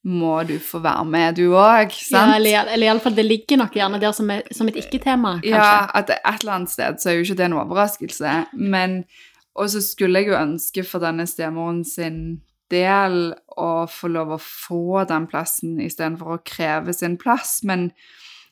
må 0.04 0.34
du 0.48 0.56
få 0.62 0.80
være 0.84 1.04
med, 1.04 1.38
du 1.38 1.54
òg. 1.56 1.94
Ja, 2.12 2.26
eller, 2.36 2.72
eller 2.74 2.90
iallfall 2.90 3.16
det 3.16 3.26
ligger 3.26 3.64
nok 3.64 3.78
gjerne 3.78 4.00
der 4.02 4.12
som, 4.16 4.30
er, 4.30 4.44
som 4.54 4.68
et 4.68 4.76
ikke-tema, 4.82 5.38
kanskje. 5.40 5.54
Ja, 5.56 5.86
at 5.94 6.12
et 6.16 6.42
eller 6.42 6.58
annet 6.60 6.74
sted 6.74 7.00
så 7.02 7.10
er 7.10 7.18
jo 7.18 7.26
ikke 7.26 7.38
det 7.40 7.48
en 7.48 7.58
overraskelse, 7.60 8.36
men 8.52 9.00
Og 9.56 9.70
så 9.72 9.80
skulle 9.80 10.20
jeg 10.20 10.28
jo 10.28 10.36
ønske 10.36 10.84
for 10.84 11.00
denne 11.00 11.24
stemoren 11.28 11.80
sin 11.88 12.42
del 12.72 13.30
å 13.56 13.86
få 13.88 14.10
lov 14.12 14.34
å 14.36 14.42
få 14.42 15.04
den 15.08 15.28
plassen 15.30 15.78
istedenfor 15.80 16.34
å 16.34 16.42
kreve 16.44 16.92
sin 16.96 17.16
plass, 17.20 17.60
men, 17.64 17.90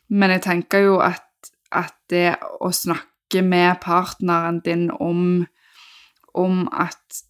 men 0.09 0.33
jeg 0.37 0.45
tenker 0.47 0.87
jo 0.87 1.01
at, 1.05 1.51
at 1.75 1.97
det 2.13 2.37
å 2.63 2.71
snakke 2.73 3.43
med 3.45 3.83
partneren 3.83 4.63
din 4.65 4.87
om, 4.97 5.45
om 6.35 6.65
at 6.73 7.23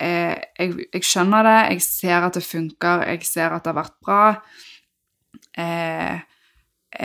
eh, 0.00 0.36
jeg, 0.58 0.86
jeg 0.94 1.02
skjønner 1.04 1.42
det, 1.46 1.58
jeg 1.74 1.82
ser 1.86 2.26
at 2.28 2.34
det 2.38 2.44
funker, 2.46 3.06
jeg 3.10 3.24
ser 3.28 3.52
at 3.56 3.64
det 3.66 3.72
har 3.74 3.80
vært 3.82 3.96
bra. 4.06 4.24
Eh, 5.58 6.18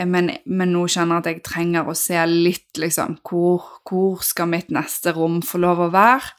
men, 0.06 0.30
men 0.50 0.72
nå 0.74 0.86
kjenner 0.90 1.20
jeg 1.20 1.22
at 1.22 1.28
jeg 1.30 1.44
trenger 1.46 1.86
å 1.88 1.94
se 1.96 2.18
litt, 2.30 2.72
liksom, 2.80 3.18
hvor, 3.26 3.68
hvor 3.86 4.24
skal 4.26 4.48
mitt 4.50 4.72
neste 4.74 5.12
rom 5.16 5.38
få 5.46 5.60
lov 5.62 5.84
å 5.86 5.92
være? 5.94 6.32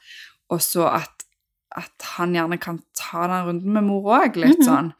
Og 0.52 0.60
så 0.64 0.84
at, 0.90 1.24
at 1.76 2.08
han 2.16 2.34
gjerne 2.36 2.58
kan 2.60 2.82
ta 2.96 3.24
den 3.30 3.46
runden 3.48 3.72
med 3.78 3.88
mor 3.88 4.12
òg, 4.20 4.36
litt 4.40 4.58
Mhm. 4.60 4.66
sånn. 4.68 4.92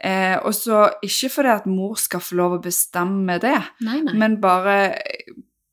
Eh, 0.00 0.38
og 0.48 0.54
så 0.56 0.86
ikke 1.04 1.28
fordi 1.28 1.50
at 1.52 1.66
mor 1.68 1.98
skal 2.00 2.22
få 2.24 2.36
lov 2.38 2.54
å 2.56 2.62
bestemme 2.64 3.34
det, 3.42 3.58
Nei, 3.84 3.98
nei. 4.00 4.14
men 4.16 4.38
bare 4.40 4.78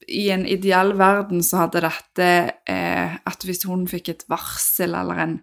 i 0.08 0.30
en 0.32 0.46
ideell 0.48 0.94
verden 0.98 1.42
så 1.44 1.66
hadde 1.66 1.82
dette 1.84 2.28
eh, 2.70 3.18
At 3.28 3.44
hvis 3.44 3.66
hun 3.68 3.88
fikk 3.92 4.10
et 4.14 4.24
varsel 4.32 4.96
eller 4.96 5.20
en, 5.24 5.36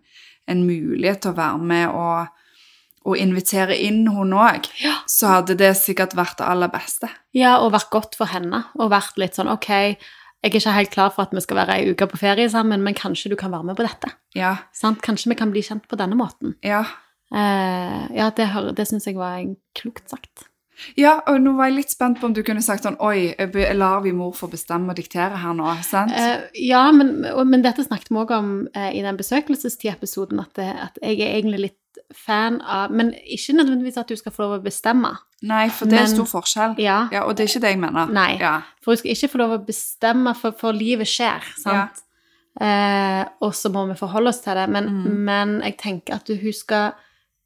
en 0.48 0.62
mulighet 0.66 1.20
til 1.24 1.34
å 1.34 1.36
være 1.38 1.58
med 1.72 1.88
og, 1.92 2.26
og 3.04 3.16
invitere 3.20 3.76
inn 3.76 4.06
hun 4.08 4.32
òg, 4.32 4.68
Ja. 4.80 4.94
så 5.06 5.34
hadde 5.38 5.56
det 5.60 5.74
sikkert 5.76 6.14
vært 6.16 6.38
det 6.40 6.46
aller 6.48 6.68
beste. 6.72 7.10
Ja, 7.36 7.58
og 7.60 7.72
vært 7.76 7.90
godt 7.92 8.16
for 8.16 8.26
henne. 8.32 8.64
Og 8.80 8.88
vært 8.94 9.18
litt 9.20 9.36
sånn 9.36 9.52
OK, 9.52 9.68
jeg 9.68 9.98
er 10.44 10.58
ikke 10.60 10.72
helt 10.76 10.90
klar 10.92 11.12
for 11.12 11.24
at 11.24 11.32
vi 11.36 11.40
skal 11.44 11.56
være 11.62 11.76
ei 11.78 11.92
uke 11.92 12.08
på 12.08 12.18
ferie 12.20 12.48
sammen, 12.52 12.82
men 12.84 12.96
kanskje 12.96 13.30
du 13.32 13.36
kan 13.40 13.52
være 13.52 13.64
med 13.68 13.76
på 13.76 13.84
dette. 13.86 14.10
Ja, 14.36 14.56
Sant? 14.76 15.00
Kanskje 15.04 15.30
vi 15.32 15.36
kan 15.40 15.52
bli 15.52 15.62
kjent 15.64 15.86
på 15.88 15.96
denne 16.00 16.16
måten. 16.16 16.56
ja. 16.64 16.84
Eh, 17.34 18.02
ja, 18.14 18.28
det, 18.36 18.44
det 18.76 18.84
syns 18.86 19.06
jeg 19.08 19.16
var 19.18 19.40
klokt 19.74 20.08
sagt. 20.12 20.44
Ja, 20.98 21.20
og 21.30 21.38
nå 21.40 21.52
var 21.56 21.68
jeg 21.70 21.76
litt 21.78 21.90
spent 21.94 22.18
på 22.20 22.26
om 22.26 22.32
du 22.34 22.42
kunne 22.42 22.62
sagt 22.62 22.82
sånn 22.86 22.96
Oi, 23.00 23.34
lar 23.78 24.00
vi 24.02 24.12
mor 24.12 24.32
få 24.34 24.48
bestemme 24.50 24.90
og 24.90 24.96
diktere 24.98 25.36
her 25.38 25.54
nå? 25.54 25.68
sant? 25.86 26.10
Uh, 26.12 26.48
ja, 26.58 26.90
men, 26.92 27.20
men 27.46 27.62
dette 27.62 27.84
snakket 27.86 28.10
vi 28.10 28.18
også 28.18 28.38
om 28.40 28.52
uh, 28.74 28.90
i 28.90 29.02
den 29.02 29.16
besøkelsestid-episoden, 29.16 30.40
at, 30.42 30.58
at 30.58 30.98
jeg 31.02 31.20
er 31.22 31.36
egentlig 31.38 31.60
litt 31.68 31.80
fan 32.14 32.60
av 32.60 32.90
Men 32.92 33.12
ikke 33.14 33.54
nødvendigvis 33.56 33.96
at 34.02 34.08
du 34.10 34.16
skal 34.18 34.32
få 34.34 34.42
lov 34.44 34.56
å 34.58 34.62
bestemme. 34.64 35.12
Nei, 35.46 35.68
for 35.72 35.86
det 35.90 35.98
er 35.98 36.10
stor 36.10 36.26
forskjell. 36.28 36.74
Ja, 36.82 37.08
Ja, 37.14 37.22
og 37.24 37.36
det 37.36 37.44
er 37.46 37.52
ikke 37.52 37.62
det 37.64 37.70
jeg 37.74 37.80
mener. 37.80 38.10
Nei. 38.12 38.32
Ja. 38.40 38.56
For 38.82 38.92
hun 38.92 39.00
skal 39.00 39.14
ikke 39.14 39.30
få 39.32 39.40
lov 39.40 39.54
å 39.56 39.60
bestemme, 39.66 40.34
for, 40.38 40.54
for 40.58 40.74
livet 40.76 41.08
skjer, 41.10 41.46
sant? 41.60 42.02
Eh, 42.60 43.22
og 43.42 43.54
så 43.56 43.70
må 43.74 43.86
vi 43.88 43.96
forholde 43.98 44.30
oss 44.30 44.42
til 44.44 44.54
det. 44.58 44.68
Men, 44.70 44.84
Mm. 44.90 45.16
men 45.26 45.54
jeg 45.64 45.76
tenker 45.80 46.14
at 46.20 46.28
hun 46.28 46.52
skal 46.52 46.92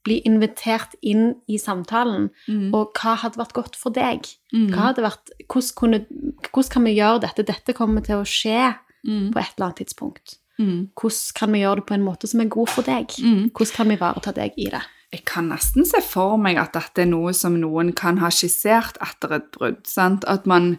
bli 0.09 0.19
invitert 0.29 0.97
inn 1.05 1.35
i 1.53 1.61
samtalen. 1.61 2.31
Mm. 2.49 2.73
Og 2.75 2.97
hva 2.97 3.15
hadde 3.23 3.39
vært 3.45 3.55
godt 3.61 3.77
for 3.79 3.93
deg? 3.95 4.25
Mm. 4.57 4.67
Hva 4.73 4.89
hadde 4.91 5.05
vært, 5.05 5.33
hvordan, 5.47 5.73
kunne, 5.79 6.03
hvordan 6.49 6.73
kan 6.75 6.89
vi 6.89 6.97
gjøre 6.99 7.23
dette? 7.29 7.45
Dette 7.53 7.77
kommer 7.77 8.05
til 8.09 8.19
å 8.23 8.29
skje 8.29 8.75
Mm. 9.07 9.29
på 9.31 9.39
et 9.39 9.53
eller 9.55 9.69
annet 9.69 9.77
tidspunkt. 9.79 10.33
Mm. 10.59 10.89
Hvordan 10.99 11.35
kan 11.39 11.53
vi 11.55 11.61
gjøre 11.63 11.77
det 11.79 11.85
på 11.87 11.95
en 11.95 12.03
måte 12.03 12.27
som 12.27 12.41
er 12.43 12.49
god 12.51 12.69
for 12.69 12.83
deg? 12.83 13.13
Mm. 13.23 13.45
Hvordan 13.55 13.77
kan 13.77 13.89
vi 13.93 13.95
ivareta 13.95 14.33
deg 14.35 14.57
i 14.59 14.67
det? 14.73 14.81
Jeg 15.15 15.23
kan 15.25 15.47
nesten 15.49 15.87
se 15.87 16.01
for 16.05 16.35
meg 16.37 16.59
at 16.61 16.75
dette 16.75 17.05
er 17.05 17.07
noe 17.09 17.31
som 17.33 17.55
noen 17.63 17.93
kan 17.97 18.19
ha 18.19 18.29
skissert 18.35 18.99
etter 19.01 19.37
et 19.39 19.47
brudd. 19.55 19.79
Sant? 19.89 20.27
At 20.29 20.51
man, 20.51 20.75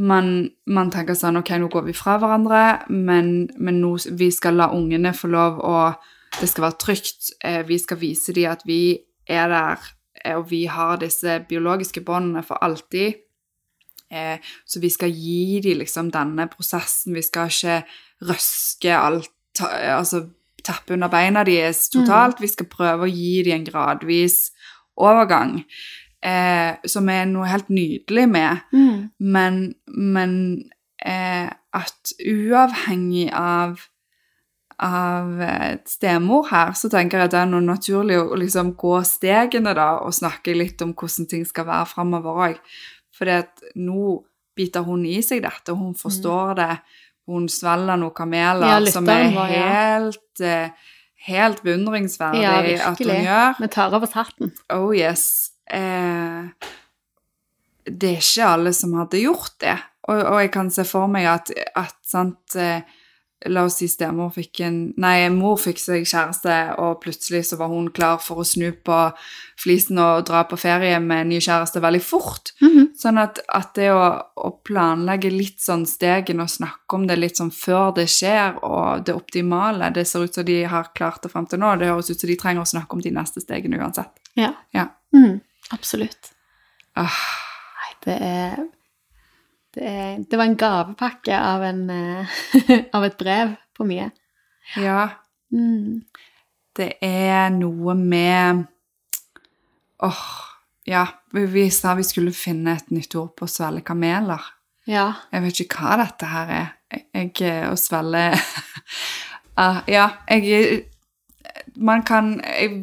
man, 0.00 0.48
man 0.66 0.90
tenker 0.90 1.14
sånn 1.14 1.36
Ok, 1.38 1.52
nå 1.60 1.68
går 1.70 1.84
vi 1.90 1.94
fra 1.94 2.16
hverandre, 2.18 2.88
men, 2.88 3.50
men 3.60 3.82
nå, 3.84 3.92
vi 4.18 4.30
skal 4.34 4.56
la 4.58 4.70
ungene 4.74 5.12
få 5.14 5.28
lov 5.30 5.60
å 5.60 5.76
Det 6.40 6.48
skal 6.48 6.62
være 6.62 6.78
trygt. 6.78 7.30
Eh, 7.44 7.68
vi 7.68 7.78
skal 7.78 8.00
vise 8.00 8.32
dem 8.32 8.50
at 8.50 8.60
vi 8.66 8.98
er 9.26 9.48
der, 9.48 9.88
eh, 10.24 10.36
og 10.36 10.50
vi 10.50 10.64
har 10.64 10.96
disse 10.96 11.40
biologiske 11.48 12.00
båndene 12.00 12.42
for 12.42 12.62
alltid. 12.62 13.12
Eh, 14.10 14.38
så 14.66 14.80
vi 14.80 14.88
skal 14.88 15.10
gi 15.10 15.60
dem 15.60 15.78
liksom 15.78 16.10
denne 16.10 16.46
prosessen. 16.48 17.14
Vi 17.14 17.22
skal 17.22 17.50
ikke 17.50 17.82
røske 18.22 18.96
alt 18.96 19.30
Altså 19.60 20.28
tappe 20.62 20.94
under 20.94 21.08
beina 21.08 21.42
deres 21.44 21.88
totalt. 21.88 22.40
Vi 22.40 22.46
skal 22.46 22.66
prøve 22.70 23.08
å 23.08 23.10
gi 23.10 23.42
dem 23.42 23.56
en 23.56 23.64
gradvis 23.66 24.52
overgang. 24.96 25.64
Eh, 26.22 26.76
som 26.86 27.08
er 27.08 27.24
noe 27.26 27.46
helt 27.50 27.68
nydelig 27.68 28.28
med. 28.28 28.62
Men, 29.18 29.74
men 29.86 30.70
eh, 31.02 31.50
at 31.74 32.12
uavhengig 32.22 33.32
av 33.34 33.80
av 34.78 35.40
stemor 35.88 36.46
her, 36.52 36.72
så 36.78 36.90
tenker 36.92 37.18
jeg 37.18 37.28
at 37.28 37.34
det 37.34 37.40
er 37.40 37.50
noe 37.50 37.64
naturlig 37.66 38.18
å 38.20 38.36
liksom 38.38 38.74
gå 38.78 38.94
stegene 39.06 39.74
da, 39.74 39.88
og 40.04 40.14
snakke 40.14 40.54
litt 40.54 40.82
om 40.84 40.92
hvordan 40.94 41.26
ting 41.30 41.42
skal 41.48 41.66
være 41.66 41.90
framover 41.90 42.42
òg. 42.46 42.60
For 43.18 43.26
nå 43.78 44.12
biter 44.58 44.86
hun 44.86 45.04
i 45.06 45.18
seg 45.24 45.42
dette, 45.46 45.74
hun 45.74 45.94
forstår 45.98 46.54
det. 46.58 46.72
Hun 47.28 47.48
svelger 47.52 47.98
noen 48.00 48.14
kameler 48.16 48.70
Ja, 48.70 48.78
som 48.90 49.08
er 49.12 49.28
var, 49.34 49.50
ja. 49.52 49.66
helt, 49.68 50.40
eh, 50.40 50.70
helt 51.28 51.60
beundringsverdig 51.66 52.42
Ja, 52.42 52.56
at 52.88 53.02
hun 53.02 53.12
gjør. 53.26 53.58
Vi 53.60 53.68
tar 53.74 53.94
av 53.94 54.06
oss 54.06 54.16
hatten. 54.16 54.54
Oh 54.72 54.94
yes. 54.96 55.50
Eh, 55.68 56.48
det 57.84 58.14
er 58.14 58.22
ikke 58.22 58.48
alle 58.48 58.72
som 58.76 58.96
hadde 58.96 59.20
gjort 59.20 59.58
det. 59.60 59.76
Og, 60.08 60.22
og 60.22 60.40
jeg 60.40 60.52
kan 60.54 60.70
se 60.72 60.86
for 60.88 61.10
meg 61.12 61.28
at, 61.28 61.52
at 61.76 61.98
sant, 62.08 62.56
eh, 62.56 62.80
La 63.46 63.62
oss 63.68 63.76
si 63.78 63.86
stemor 63.86 64.32
fikk 64.34 64.64
en 64.66 64.78
Nei, 64.98 65.28
mor 65.30 65.60
fikk 65.62 65.78
seg 65.78 66.06
kjæreste, 66.08 66.54
og 66.82 66.96
plutselig 67.04 67.44
så 67.46 67.58
var 67.60 67.70
hun 67.70 67.86
klar 67.94 68.18
for 68.18 68.42
å 68.42 68.46
snu 68.46 68.72
på 68.72 68.96
flisen 69.58 70.00
og 70.02 70.24
dra 70.26 70.40
på 70.48 70.58
ferie 70.58 70.98
med 71.02 71.22
en 71.22 71.30
ny 71.30 71.38
kjæreste 71.44 71.82
veldig 71.84 72.00
fort. 72.02 72.50
Sånn 72.98 73.20
at, 73.22 73.38
at 73.54 73.70
det 73.78 73.92
å, 73.94 74.02
å 74.34 74.50
planlegge 74.66 75.30
litt 75.30 75.62
sånn 75.62 75.84
stegen 75.86 76.42
og 76.42 76.50
snakke 76.50 76.98
om 76.98 77.06
det 77.06 77.18
litt 77.18 77.38
sånn 77.38 77.52
før 77.54 77.92
det 78.00 78.08
skjer, 78.10 78.58
og 78.66 79.04
det 79.06 79.14
optimale 79.14 79.92
Det 79.94 80.04
ser 80.08 80.26
ut 80.26 80.34
som 80.34 80.46
de 80.48 80.64
har 80.66 80.90
klart 80.98 81.22
det 81.22 81.30
frem 81.30 81.46
til 81.46 81.62
nå. 81.62 81.76
Det 81.78 81.92
høres 81.92 82.10
ut 82.10 82.18
som 82.18 82.30
de 82.30 82.38
trenger 82.40 82.66
å 82.66 82.72
snakke 82.72 82.98
om 82.98 83.04
de 83.04 83.14
neste 83.14 83.44
stegene 83.44 83.78
uansett. 83.78 84.18
Ja. 84.34 84.50
Ja. 84.74 84.88
Mm, 85.14 85.38
absolutt. 85.70 86.32
Ah, 86.98 87.22
Nei, 87.78 87.94
det 88.04 88.18
er 88.18 88.66
det, 89.78 89.86
er, 89.86 90.16
det 90.26 90.38
var 90.40 90.48
en 90.50 90.58
gavepakke 90.58 91.38
av, 91.38 91.62
en, 91.62 91.84
eh, 91.94 92.38
av 92.96 93.06
et 93.06 93.16
brev 93.20 93.54
på 93.78 93.86
mye. 93.88 94.10
ja, 94.76 95.08
Mm. 95.48 96.02
det 96.76 96.98
er 97.00 97.46
noe 97.54 97.94
med 97.96 98.66
Åh, 100.04 100.24
ja. 100.84 101.06
Vi, 101.32 101.70
sa 101.72 101.94
vi 101.96 102.04
skulle 102.04 102.34
finne 102.36 102.74
et 102.76 102.90
nytt 102.92 103.14
ord 103.16 103.32
på 103.36 103.46
å 103.46 103.50
svelge 103.50 103.80
kameler. 103.88 104.44
Ja. 104.88 105.06
Jeg 105.32 105.42
vet 105.46 105.62
ikke 105.64 105.80
hva 105.86 105.96
dette 106.02 106.28
her 106.28 106.52
er. 106.52 106.68
Jeg, 106.92 107.32
jeg 107.40 107.70
Å 107.72 107.74
svelge 107.80 108.22
uh, 109.58 109.80
Ja, 109.96 110.06
jeg 110.30 110.84
Man 111.76 112.04
kan 112.08 112.30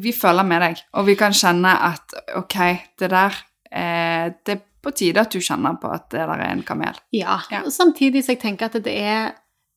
Vi 0.02 0.12
føler 0.14 0.46
med 0.46 0.62
deg, 0.62 0.82
og 0.94 1.08
vi 1.08 1.16
kan 1.18 1.34
kjenne 1.34 1.72
at 1.88 2.14
ok, 2.38 2.58
det 2.98 3.10
der 3.10 3.34
eh, 3.70 4.28
Det 4.46 4.60
på 4.86 4.94
tide 5.02 5.20
at 5.26 5.34
du 5.34 5.40
kjenner 5.42 5.76
på 5.82 5.90
at 5.92 6.06
det 6.14 6.22
der 6.22 6.38
er 6.46 6.52
en 6.54 6.62
kamel. 6.66 6.94
ja. 7.12 7.40
Ja. 7.50 7.64
Og 7.66 7.72
Samtidig 7.74 8.22
så 8.24 8.36
jeg 8.36 8.40
tenker 8.46 8.70
at 8.70 8.78
det 8.86 8.94
er, 9.02 9.32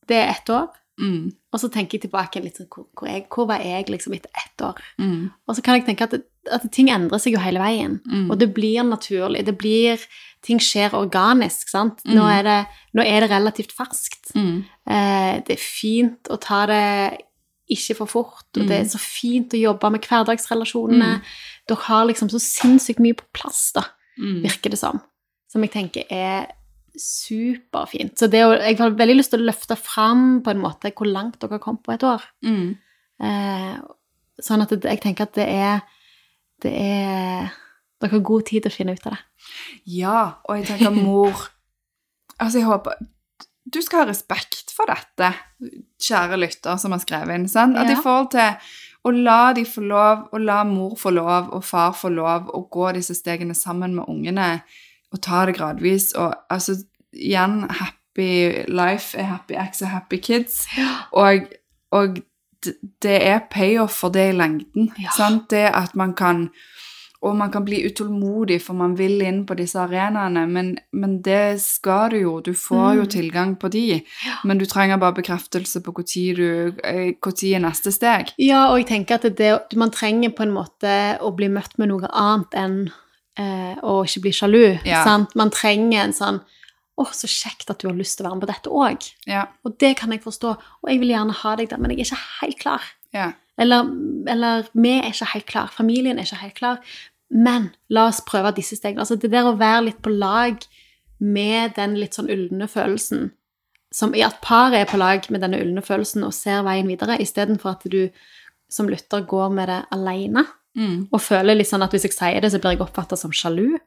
det 0.08 0.18
er 0.24 0.36
ett 0.38 0.50
år, 0.50 0.70
Mm, 1.00 1.30
og 1.54 1.60
så 1.62 1.70
tenker 1.72 1.96
jeg 1.96 2.02
tilbake 2.10 2.42
litt 2.44 2.58
sånn, 2.60 2.68
hvor, 2.68 2.84
hvor, 3.00 3.08
jeg, 3.08 3.22
hvor 3.32 3.46
var 3.48 3.62
jeg 3.64 3.86
liksom 3.88 4.12
etter 4.18 4.30
ett 4.36 4.62
år? 4.68 4.76
mm, 5.00 5.30
Og 5.48 5.56
så 5.56 5.62
kan 5.64 5.78
jeg 5.78 5.86
tenke 5.88 6.04
at, 6.10 6.16
at 6.52 6.66
ting 6.76 6.90
endrer 6.92 7.22
seg 7.24 7.38
jo 7.38 7.40
hele 7.40 7.62
veien. 7.64 8.02
mm. 8.04 8.26
Og 8.30 8.36
det 8.42 8.50
blir 8.54 8.84
naturlig. 8.84 9.46
Det 9.48 9.58
blir 9.58 9.98
Ting 10.44 10.60
skjer 10.60 10.92
organisk, 10.96 11.70
sant? 11.72 12.02
Nå 12.06 12.20
Mm. 12.24 12.32
er 12.40 12.44
det, 12.44 12.58
nå 12.96 13.04
er 13.08 13.22
det 13.22 13.30
relativt 13.32 13.72
ferskt. 13.76 14.34
Mm, 14.36 14.66
Eh, 14.90 15.40
det 15.48 15.56
er 15.56 15.64
fint 15.64 16.28
å 16.30 16.38
ta 16.40 16.66
det 16.66 17.22
ikke 17.72 17.96
for 17.96 18.06
fort, 18.08 18.48
og 18.58 18.68
det 18.68 18.72
er 18.82 18.84
Mm. 18.84 18.90
så 18.92 19.00
fint 19.00 19.54
å 19.54 19.60
jobbe 19.62 19.92
med 19.92 20.02
hverdagsrelasjonene. 20.02 21.22
Dere 21.68 21.78
har 21.88 22.06
liksom 22.08 22.30
så 22.30 22.40
sinnssykt 22.42 23.00
mye 23.00 23.14
på 23.16 23.24
plass, 23.34 23.72
da, 23.74 23.84
mm. 24.20 24.40
virker 24.46 24.74
det 24.74 24.80
som. 24.82 25.00
Som 25.50 25.66
jeg 25.66 25.74
tenker 25.74 26.10
er 26.14 26.50
superfint. 27.00 28.18
Så 28.20 28.28
det 28.32 28.42
jeg 28.42 28.78
har 28.80 28.98
veldig 28.98 29.18
lyst 29.20 29.34
til 29.34 29.44
å 29.44 29.50
løfte 29.50 29.78
fram 29.80 30.42
på 30.46 30.54
en 30.54 30.62
måte 30.62 30.92
hvor 30.96 31.10
langt 31.10 31.40
dere 31.42 31.58
har 31.58 31.64
kommet 31.64 31.86
på 31.86 31.96
et 31.96 32.06
år. 32.08 32.26
Mm. 32.46 32.76
Eh, 33.24 33.80
sånn 34.44 34.64
at 34.64 34.74
det, 34.74 34.84
jeg 34.88 35.04
tenker 35.04 35.28
at 35.28 35.36
det 35.36 35.48
er 35.52 35.82
Det 36.60 36.72
er 36.72 37.50
Dere 38.00 38.14
har 38.14 38.22
god 38.24 38.46
tid 38.48 38.64
til 38.64 38.72
å 38.72 38.76
finne 38.76 38.94
ut 38.96 39.08
av 39.08 39.16
det. 39.16 39.24
Ja, 39.92 40.20
og 40.48 40.60
jeg 40.60 40.70
tenker 40.70 40.96
mor 40.96 41.36
Altså, 42.40 42.62
jeg 42.62 42.68
håper 42.70 42.96
Du 43.68 43.82
skal 43.84 44.04
ha 44.04 44.06
respekt 44.08 44.72
for 44.72 44.88
dette, 44.88 45.34
kjære 46.00 46.38
lytter 46.40 46.78
som 46.80 46.94
har 46.96 47.02
skrevet 47.04 47.36
inn. 47.36 47.50
sant? 47.52 47.76
At 47.76 47.92
i 47.92 47.98
forhold 48.00 48.30
til 48.32 48.56
å 49.10 49.16
la 49.16 49.54
de 49.58 49.66
få 49.68 49.84
lov, 49.86 50.28
og 50.32 50.42
la 50.46 50.62
mor 50.68 50.96
få 51.00 51.14
lov, 51.16 51.50
og 51.56 51.66
far 51.66 51.94
få 51.98 52.12
lov, 52.14 52.50
å 52.54 52.64
gå 52.72 52.92
disse 52.98 53.18
stegene 53.18 53.58
sammen 53.58 53.98
med 53.98 54.10
ungene, 54.10 54.52
og 55.14 55.22
ta 55.26 55.46
det 55.50 55.58
gradvis, 55.58 56.14
og 56.18 56.36
altså 56.50 56.78
Igjen, 57.10 57.64
happy 57.74 58.66
life 58.70 59.18
er 59.18 59.24
happy 59.32 59.56
acts 59.58 59.82
og 59.82 59.90
happy 59.90 60.20
kids. 60.22 60.68
Og, 61.12 61.48
og 61.92 62.20
det 63.02 63.16
er 63.26 63.48
payoff 63.52 63.96
for 64.04 64.14
det 64.14 64.28
i 64.30 64.36
lengden. 64.38 64.92
Ja. 65.00 65.10
Sant? 65.18 65.50
Det 65.50 65.72
at 65.74 65.96
man 65.96 66.14
kan 66.14 66.50
Og 67.22 67.34
man 67.36 67.52
kan 67.52 67.66
bli 67.66 67.82
utålmodig, 67.84 68.62
for 68.64 68.74
man 68.80 68.94
vil 68.96 69.20
inn 69.28 69.42
på 69.46 69.56
disse 69.60 69.76
arenaene, 69.82 70.46
men, 70.48 70.70
men 70.96 71.18
det 71.22 71.60
skal 71.60 72.14
du 72.14 72.18
jo. 72.22 72.38
Du 72.40 72.54
får 72.56 72.94
jo 72.96 73.02
Mm. 73.02 73.10
tilgang 73.12 73.56
på 73.60 73.70
de. 73.70 74.02
Men 74.48 74.58
du 74.58 74.66
trenger 74.66 74.98
bare 74.98 75.18
bekreftelse 75.18 75.82
på 75.84 75.92
når 75.92 76.78
eh, 76.86 77.14
er 77.58 77.60
neste 77.60 77.92
steg. 77.92 78.32
Ja, 78.38 78.70
og 78.72 78.78
jeg 78.80 78.88
tenker 78.88 79.16
at 79.20 79.36
det, 79.36 79.52
man 79.76 79.92
trenger 79.92 80.30
på 80.32 80.44
en 80.48 80.54
måte 80.56 80.94
å 81.20 81.34
bli 81.36 81.50
møtt 81.52 81.76
med 81.78 81.90
noe 81.92 82.08
annet 82.08 82.56
enn 82.56 82.78
eh, 83.38 83.76
å 83.84 84.00
ikke 84.08 84.22
bli 84.22 84.32
sjalu. 84.32 84.80
Ja. 84.88 85.04
Sant? 85.04 85.36
Man 85.36 85.52
trenger 85.52 86.06
en 86.06 86.14
sånn 86.16 86.40
Å, 87.00 87.06
så 87.16 87.28
kjekt 87.32 87.70
at 87.72 87.80
du 87.80 87.88
har 87.88 87.96
lyst 87.96 88.18
til 88.18 88.26
å 88.26 88.30
være 88.30 88.36
med 88.40 88.44
på 88.44 88.48
dette 88.54 88.72
òg. 88.76 89.06
Ja. 89.26 89.46
Og 89.64 89.78
det 89.80 89.94
kan 90.02 90.12
jeg 90.12 90.20
forstå. 90.20 90.50
Og 90.84 90.90
jeg 90.92 91.00
vil 91.00 91.14
gjerne 91.14 91.32
ha 91.32 91.54
deg 91.56 91.70
der, 91.72 91.80
men 91.80 91.92
jeg 91.94 92.00
er 92.02 92.10
ikke 92.10 92.26
helt 92.42 92.60
klar. 92.60 92.90
ja. 93.16 93.30
Eller, 93.60 93.88
eller 94.32 94.68
vi 94.72 94.92
er 95.02 95.10
ikke 95.12 95.26
helt 95.34 95.46
klar. 95.46 95.68
Familien 95.76 96.16
er 96.20 96.24
ikke 96.24 96.38
helt 96.40 96.54
klar. 96.56 96.78
Men 97.30 97.70
la 97.94 98.08
oss 98.10 98.24
prøve 98.26 98.56
disse 98.58 98.78
stegene. 98.80 99.04
Altså 99.06 99.20
det 99.20 99.32
der 99.34 99.50
å 99.50 99.58
være 99.60 99.90
litt 99.90 100.00
på 100.02 100.14
lag 100.14 100.62
med 101.20 101.76
den 101.76 101.98
litt 102.00 102.16
sånn 102.18 102.32
ulne 102.32 102.70
følelsen 102.72 103.30
som 103.92 104.14
i 104.14 104.22
at 104.22 104.38
paret 104.46 104.78
er 104.84 104.90
på 104.90 105.00
lag 105.02 105.26
med 105.34 105.42
denne 105.42 105.60
ulne 105.64 105.82
følelsen 105.82 106.24
og 106.28 106.36
ser 106.38 106.62
veien 106.66 106.90
videre, 106.90 107.18
istedenfor 107.22 107.74
at 107.74 107.88
du 107.90 108.04
som 108.70 108.90
lytter 108.90 109.26
går 109.26 109.54
med 109.54 109.72
det 109.72 109.82
alene. 109.96 110.46
Mm. 110.78 111.10
og 111.12 111.18
føler 111.20 111.58
litt 111.58 111.68
sånn 111.68 111.82
at 111.82 111.92
hvis 111.92 112.06
jeg 112.06 112.14
sier 112.14 112.44
det, 112.44 112.52
så 112.54 112.60
blir 112.62 112.76
jeg 112.76 112.84
oppfatta 112.86 113.18
som 113.18 113.34
sjalu. 113.36 113.80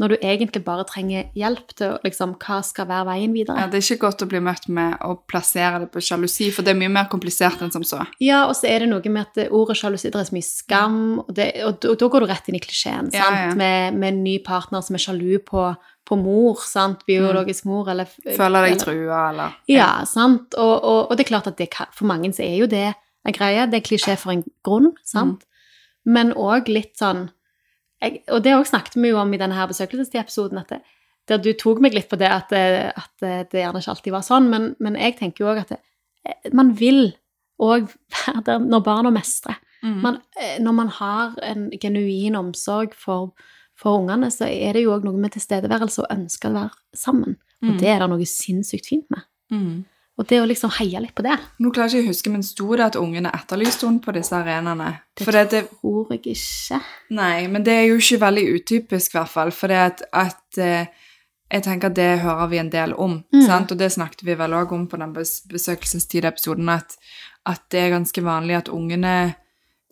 Når 0.00 0.12
du 0.12 0.16
egentlig 0.20 0.62
bare 0.64 0.84
trenger 0.88 1.26
hjelp 1.36 1.72
til 1.76 1.96
liksom, 2.06 2.36
hva 2.40 2.60
skal 2.64 2.86
være 2.88 3.08
veien 3.08 3.32
videre. 3.34 3.58
Ja, 3.60 3.70
det 3.70 3.80
er 3.80 3.84
ikke 3.84 4.06
godt 4.06 4.22
å 4.24 4.28
bli 4.30 4.40
møtt 4.44 4.68
med 4.72 4.94
å 5.04 5.16
plassere 5.28 5.82
det 5.82 5.88
på 5.92 6.02
sjalusi, 6.04 6.48
for 6.54 6.64
det 6.64 6.72
er 6.72 6.78
mye 6.80 6.92
mer 6.92 7.08
komplisert 7.12 7.64
enn 7.64 7.72
som 7.74 7.84
så. 7.86 8.04
Ja, 8.22 8.44
og 8.46 8.54
så 8.58 8.70
er 8.70 8.84
det 8.84 8.90
noe 8.92 9.12
med 9.12 9.26
at 9.26 9.50
ordet 9.50 9.76
sjalusi 9.80 10.08
det 10.08 10.20
er 10.20 10.28
så 10.30 10.36
mye 10.36 10.46
skam, 10.46 11.00
og, 11.24 11.32
det, 11.36 11.48
og, 11.66 11.82
og 11.90 11.98
da 12.00 12.10
går 12.14 12.24
du 12.24 12.30
rett 12.30 12.48
inn 12.50 12.58
i 12.60 12.62
klisjeen, 12.62 13.10
Ja, 13.16 13.28
ja. 13.34 13.52
Med, 13.58 13.98
med 13.98 14.14
en 14.14 14.22
ny 14.24 14.38
partner 14.46 14.84
som 14.86 14.96
er 14.96 15.02
sjalu 15.02 15.40
på, 15.44 15.66
på 16.06 16.20
mor, 16.20 16.62
sant? 16.64 17.02
Biologisk 17.08 17.66
mor, 17.68 17.90
eller 17.92 18.08
Føler 18.24 18.70
deg 18.70 18.80
trua, 18.80 19.22
eller 19.32 19.58
Ja, 19.70 19.90
sant? 20.08 20.54
Og, 20.54 20.74
og, 20.76 21.00
og 21.10 21.18
det 21.18 21.26
er 21.26 21.32
klart 21.34 21.50
at 21.50 21.58
det 21.60 21.72
for 21.74 22.06
mange 22.08 22.32
så 22.36 22.46
er 22.46 22.56
jo 22.62 22.70
det 22.70 22.86
en 23.26 23.34
greie. 23.34 23.66
Det 23.66 23.80
er 23.80 23.86
klisjé 23.86 24.14
for 24.20 24.32
en 24.34 24.46
grunn, 24.66 24.92
sant? 25.04 25.42
Mm. 25.42 25.52
Men 26.06 26.36
òg 26.38 26.70
litt 26.70 26.94
sånn 27.00 27.26
jeg, 28.02 28.22
Og 28.28 28.42
det 28.44 28.52
òg 28.54 28.66
snakket 28.66 28.94
vi 29.02 29.08
jo 29.08 29.18
om 29.18 29.32
i 29.34 29.38
denne 29.40 29.54
her 29.54 29.66
besøkelsestid-episoden, 29.70 30.58
at 30.58 30.68
det, 30.68 30.80
der 31.28 31.38
du 31.42 31.52
tok 31.58 31.80
meg 31.80 31.94
litt 31.94 32.08
på 32.10 32.16
det 32.18 32.28
at, 32.30 32.48
det- 32.50 32.92
at 32.96 33.10
det 33.50 33.60
gjerne 33.62 33.80
ikke 33.80 33.90
alltid 33.94 34.12
var 34.12 34.22
sånn, 34.22 34.48
men, 34.50 34.74
men 34.80 34.94
jeg 34.94 35.16
tenker 35.18 35.44
jo 35.44 35.50
òg 35.52 35.60
at 35.64 35.68
det, 35.74 36.52
man 36.54 36.74
vil 36.78 37.14
òg 37.62 37.88
være 38.12 38.42
der 38.44 38.58
når 38.58 38.82
barna 38.84 39.10
mestrer. 39.10 39.56
Mm. 39.82 40.00
Man, 40.02 40.20
eh, 40.40 40.58
når 40.60 40.72
man 40.74 40.88
har 40.88 41.34
en 41.42 41.70
genuin 41.80 42.34
omsorg 42.36 42.94
for, 42.94 43.32
for 43.76 43.98
ungene, 44.00 44.30
så 44.30 44.44
er 44.48 44.72
det 44.76 44.82
jo 44.84 44.92
òg 44.96 45.04
noe 45.04 45.16
med 45.20 45.32
tilstedeværelse 45.32 46.02
og 46.04 46.10
ønske 46.16 46.48
å 46.48 46.54
være 46.56 46.70
sammen. 46.94 47.36
Og 47.62 47.70
Mm. 47.72 47.78
det 47.80 47.88
er 47.88 47.98
det 48.00 48.08
noe 48.10 48.26
sinnssykt 48.28 48.86
fint 48.86 49.06
med. 49.10 49.22
Mm. 49.50 49.84
Og 50.16 50.24
det 50.30 50.38
å 50.40 50.46
liksom 50.48 50.70
heie 50.78 51.00
litt 51.04 51.12
på 51.14 51.22
det, 51.26 51.34
Nå 51.60 51.68
klarer 51.76 51.92
jeg 51.92 52.06
ikke 52.06 52.08
å 52.08 52.14
huske, 52.14 52.30
men 52.32 52.42
sto 52.46 52.70
det 52.72 52.84
at 52.86 52.96
ungene 52.96 53.28
etterlyste 53.36 53.84
henne 53.84 54.00
på 54.00 54.14
disse 54.16 54.32
arenaene? 54.32 54.94
det 55.12 55.24
For 55.26 55.36
det, 55.36 55.64
tror 55.82 56.14
jeg 56.14 56.22
ikke. 56.32 56.78
nei, 57.10 57.46
men 57.52 57.62
det 57.66 57.74
er 57.74 57.84
jo 57.90 57.98
ikke 58.00 58.22
veldig 58.24 58.46
utypisk, 58.56 59.12
i 59.12 59.18
hvert 59.18 59.28
fall. 59.34 59.52
For 59.52 59.68
det 59.68 59.76
at, 59.76 60.00
at 60.16 60.58
eh, 60.62 60.86
jeg 61.52 61.62
tenker 61.62 61.92
at 61.92 61.98
det 61.98 62.08
hører 62.24 62.48
vi 62.48 62.58
en 62.62 62.70
del 62.72 62.94
om. 62.96 63.18
Mm. 63.34 63.42
Sant? 63.44 63.72
Og 63.72 63.78
det 63.78 63.92
snakket 63.92 64.24
vi 64.24 64.34
vel 64.40 64.56
òg 64.56 64.72
om 64.72 64.86
på 64.88 64.96
den 64.96 65.12
bes 65.12 65.42
besøkelsestid-episoden, 65.52 66.68
at, 66.72 66.96
at 67.46 67.66
det 67.70 67.84
er 67.84 67.94
ganske 67.98 68.24
vanlig 68.24 68.56
at 68.56 68.72
ungene 68.72 69.34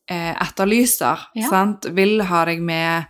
eh, 0.08 0.32
etterlyser, 0.40 1.28
Ja. 1.36 1.48
sant? 1.52 1.84
vil 1.92 2.22
ha 2.32 2.46
deg 2.48 2.64
med 2.64 3.04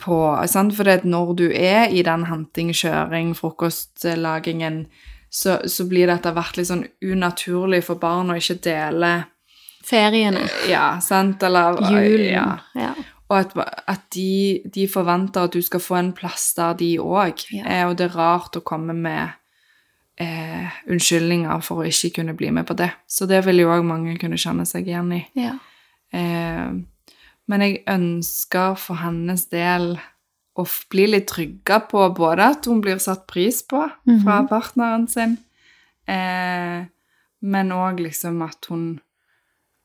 på 0.00 0.20
sant? 0.46 0.76
For 0.76 0.84
når 1.08 1.34
du 1.36 1.46
er 1.50 1.88
i 1.88 2.02
den 2.04 2.28
henting, 2.28 2.70
kjøring, 2.76 3.32
frokostlagingen, 3.34 4.84
så, 5.30 5.60
så 5.70 5.86
blir 5.86 6.10
det 6.10 6.18
etter 6.18 6.34
hvert 6.34 6.58
litt 6.58 6.68
sånn 6.70 6.86
unaturlig 7.06 7.84
for 7.86 8.00
barn 8.02 8.32
å 8.32 8.38
ikke 8.40 8.58
dele 8.66 9.12
Feriene, 9.86 10.42
Ja, 10.68 11.00
sant? 11.00 11.42
Eller 11.42 11.78
julen 11.80 12.26
Ja. 12.26 12.58
ja. 12.76 12.92
Og 13.30 13.36
at, 13.38 13.54
at 13.88 14.02
de, 14.14 14.60
de 14.74 14.84
forventer 14.90 15.46
at 15.46 15.54
du 15.54 15.62
skal 15.62 15.80
få 15.80 15.96
en 16.00 16.10
plass 16.12 16.50
der, 16.58 16.74
de 16.76 16.90
òg. 17.00 17.44
Ja. 17.54 17.62
Eh, 17.64 17.84
og 17.88 17.96
det 17.98 18.08
er 18.10 18.16
rart 18.18 18.58
å 18.58 18.62
komme 18.66 18.92
med 18.92 19.30
eh, 20.20 20.66
unnskyldninger 20.90 21.62
for 21.64 21.80
å 21.80 21.88
ikke 21.88 22.10
kunne 22.18 22.34
bli 22.36 22.50
med 22.54 22.66
på 22.68 22.74
det. 22.78 22.90
Så 23.08 23.30
det 23.30 23.44
vil 23.46 23.62
jo 23.62 23.70
òg 23.72 23.86
mange 23.86 24.18
kunne 24.20 24.38
kjenne 24.40 24.66
seg 24.68 24.90
igjen 24.90 25.14
i. 25.16 25.24
ja. 25.38 25.56
Eh, 26.12 26.70
men 27.50 27.62
jeg 27.64 27.80
ønsker 27.90 28.76
for 28.78 29.00
hennes 29.00 29.48
del 29.50 29.96
å 30.60 30.66
bli 30.90 31.06
litt 31.10 31.26
trygga 31.30 31.80
på 31.90 32.04
både 32.16 32.46
at 32.54 32.66
hun 32.70 32.80
blir 32.84 32.98
satt 33.02 33.26
pris 33.30 33.62
på 33.62 33.82
fra 34.22 34.40
Mhm. 34.42 34.48
partneren 34.48 35.08
sin, 35.08 35.38
eh, 36.08 36.84
men 37.42 37.70
òg 37.72 38.00
liksom 38.00 38.42
at 38.46 38.66
hun 38.70 39.00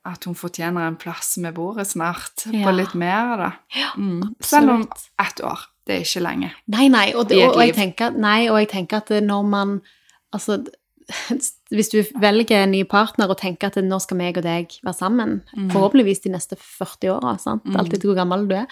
at 0.08 0.24
hun 0.26 0.36
fortjener 0.36 0.86
en 0.88 0.96
plass 1.02 1.38
med 1.42 1.56
bordet 1.56 1.88
snart, 1.88 2.46
Ja. 2.54 2.68
på 2.68 2.76
litt 2.76 2.94
mer, 2.94 3.38
da. 3.38 3.52
Ja, 3.76 3.90
Mm. 3.98 4.36
Selv 4.40 4.70
om 4.70 4.82
ett 5.20 5.42
år. 5.42 5.60
Det 5.88 5.96
er 5.96 6.02
ikke 6.02 6.22
lenge. 6.22 6.52
Nei, 6.68 6.88
nei, 6.90 7.12
og, 7.16 7.28
det, 7.28 7.44
og, 7.44 7.56
og, 7.56 7.62
jeg 7.66 7.74
tenker, 7.74 8.12
nei, 8.16 8.48
og 8.50 8.60
jeg 8.60 8.70
tenker 8.70 8.98
at 8.98 9.10
når 9.24 9.44
man 9.50 9.82
Altså, 10.34 10.66
hvis 11.72 11.90
du 11.90 12.04
velger 12.20 12.64
en 12.64 12.72
ny 12.72 12.84
partner 12.84 13.30
og 13.30 13.38
tenker 13.38 13.68
at 13.68 13.76
nå 13.84 14.00
skal 14.02 14.18
meg 14.18 14.38
og 14.38 14.44
deg 14.44 14.68
være 14.84 14.94
sammen, 14.96 15.42
Mm. 15.56 15.72
forhåpentligvis 15.72 16.22
de 16.24 16.30
neste 16.30 16.56
40 16.58 17.10
åra, 17.10 17.40
sant, 17.40 17.64
Mm. 17.66 17.76
etter 17.80 17.98
hvor 18.02 18.16
gammel 18.16 18.48
du 18.48 18.56
er, 18.56 18.68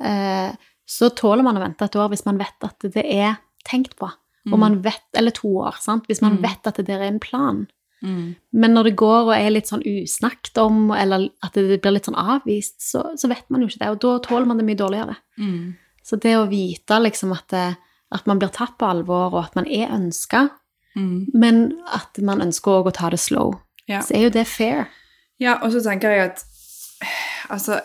eh, 0.00 0.52
så 0.86 1.08
tåler 1.14 1.42
man 1.42 1.56
å 1.56 1.60
vente 1.64 1.84
et 1.84 1.96
år 1.96 2.08
hvis 2.12 2.24
man 2.26 2.38
vet 2.38 2.64
at 2.66 2.78
det 2.92 3.04
er 3.04 3.36
tenkt 3.64 3.96
på. 3.96 4.10
Og 4.52 4.58
man 4.60 4.82
vet, 4.84 5.00
eller 5.16 5.30
to 5.32 5.48
år, 5.56 5.78
sant, 5.80 6.04
hvis 6.06 6.20
man 6.20 6.34
Mm. 6.36 6.42
vet 6.42 6.66
at 6.66 6.76
det 6.76 6.84
der 6.86 7.00
er 7.00 7.08
en 7.08 7.18
plan. 7.20 7.66
Mm. 8.02 8.34
Men 8.52 8.74
når 8.74 8.84
det 8.84 8.96
går 8.96 9.22
og 9.30 9.32
er 9.34 9.48
litt 9.50 9.64
sånn 9.70 9.80
usnakket 9.82 10.58
om, 10.60 10.90
eller 10.92 11.30
at 11.42 11.54
det 11.54 11.80
blir 11.80 11.92
litt 11.92 12.04
sånn 12.04 12.14
avvist, 12.20 12.76
så, 12.82 13.16
så 13.16 13.28
vet 13.28 13.48
man 13.48 13.62
jo 13.62 13.68
ikke 13.68 13.78
det, 13.80 13.88
og 13.88 14.00
da 14.00 14.18
tåler 14.18 14.44
man 14.46 14.58
det 14.58 14.66
mye 14.66 14.76
dårligere. 14.76 15.16
Mm. 15.38 15.74
Så 16.04 16.20
det 16.20 16.34
å 16.36 16.44
vite 16.50 17.00
liksom 17.00 17.32
at, 17.32 17.48
det, 17.48 17.76
at 18.12 18.26
man 18.26 18.38
blir 18.38 18.52
tatt 18.52 18.76
på 18.76 18.84
alvor, 18.86 19.32
og 19.32 19.44
at 19.46 19.54
man 19.56 19.66
er 19.66 19.88
ønska, 19.88 20.50
Mm. 20.94 21.26
men 21.34 21.72
at 21.92 22.18
man 22.22 22.38
ønsker 22.44 22.70
òg 22.70 22.86
å 22.86 22.92
ta 22.92 23.08
det 23.10 23.18
slow, 23.18 23.56
Ja. 23.88 24.00
så 24.00 24.14
er 24.14 24.22
jo 24.24 24.30
det 24.30 24.46
fair. 24.46 24.88
Ja, 25.40 25.56
og 25.62 25.72
så 25.72 25.80
tenker 25.82 26.10
jeg 26.10 26.30
at 26.30 26.44
altså 27.50 27.80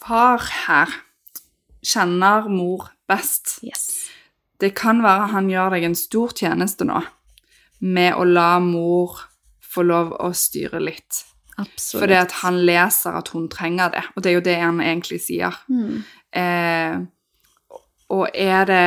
Far 0.00 0.38
her 0.66 0.88
kjenner 1.82 2.48
mor 2.52 2.90
best. 3.08 3.58
Yes. 3.66 4.10
Det 4.60 4.74
kan 4.76 5.02
være 5.04 5.30
han 5.32 5.48
gjør 5.50 5.76
deg 5.76 5.88
en 5.88 5.98
stor 5.98 6.34
tjeneste 6.36 6.86
nå 6.88 7.00
med 7.80 8.12
å 8.14 8.26
la 8.28 8.58
mor 8.60 9.22
få 9.64 9.84
lov 9.86 10.12
å 10.20 10.32
styre 10.36 10.82
litt. 10.82 11.24
Absolutt. 11.60 12.02
Fordi 12.02 12.16
at 12.18 12.34
han 12.40 12.58
leser 12.66 13.16
at 13.16 13.30
hun 13.34 13.48
trenger 13.52 13.92
det, 13.94 14.04
og 14.14 14.22
det 14.22 14.30
er 14.30 14.36
jo 14.36 14.44
det 14.44 14.58
han 14.60 14.82
egentlig 14.84 15.20
sier. 15.24 15.56
Mm. 15.68 16.02
Eh, 16.40 17.00
og 18.10 18.26
er 18.34 18.68
det 18.68 18.86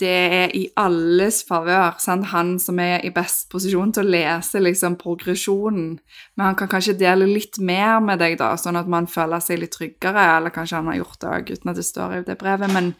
Det 0.00 0.08
er 0.08 0.52
i 0.56 0.64
alles 0.76 1.42
favør. 1.46 1.96
Han 2.32 2.56
som 2.62 2.78
er 2.82 3.04
i 3.04 3.12
best 3.14 3.48
posisjon 3.52 3.92
til 3.94 4.06
å 4.06 4.12
lese 4.14 4.60
liksom 4.62 4.98
progresjonen. 5.00 5.96
Men 6.36 6.46
han 6.46 6.58
kan 6.58 6.70
kanskje 6.72 6.96
dele 6.98 7.28
litt 7.28 7.58
mer 7.58 8.00
med 8.04 8.20
deg, 8.22 8.38
da, 8.40 8.54
sånn 8.58 8.78
at 8.80 8.90
man 8.90 9.08
føler 9.10 9.42
seg 9.44 9.60
litt 9.62 9.74
tryggere. 9.76 10.26
Eller 10.36 10.54
kanskje 10.54 10.80
han 10.80 10.90
har 10.92 11.00
gjort 11.00 11.20
det 11.22 11.32
òg, 11.32 11.52
uten 11.56 11.72
at 11.72 11.80
det 11.80 11.86
står 11.86 12.18
i 12.18 12.22
det 12.26 12.38
brevet. 12.40 12.72
Men, 12.74 12.92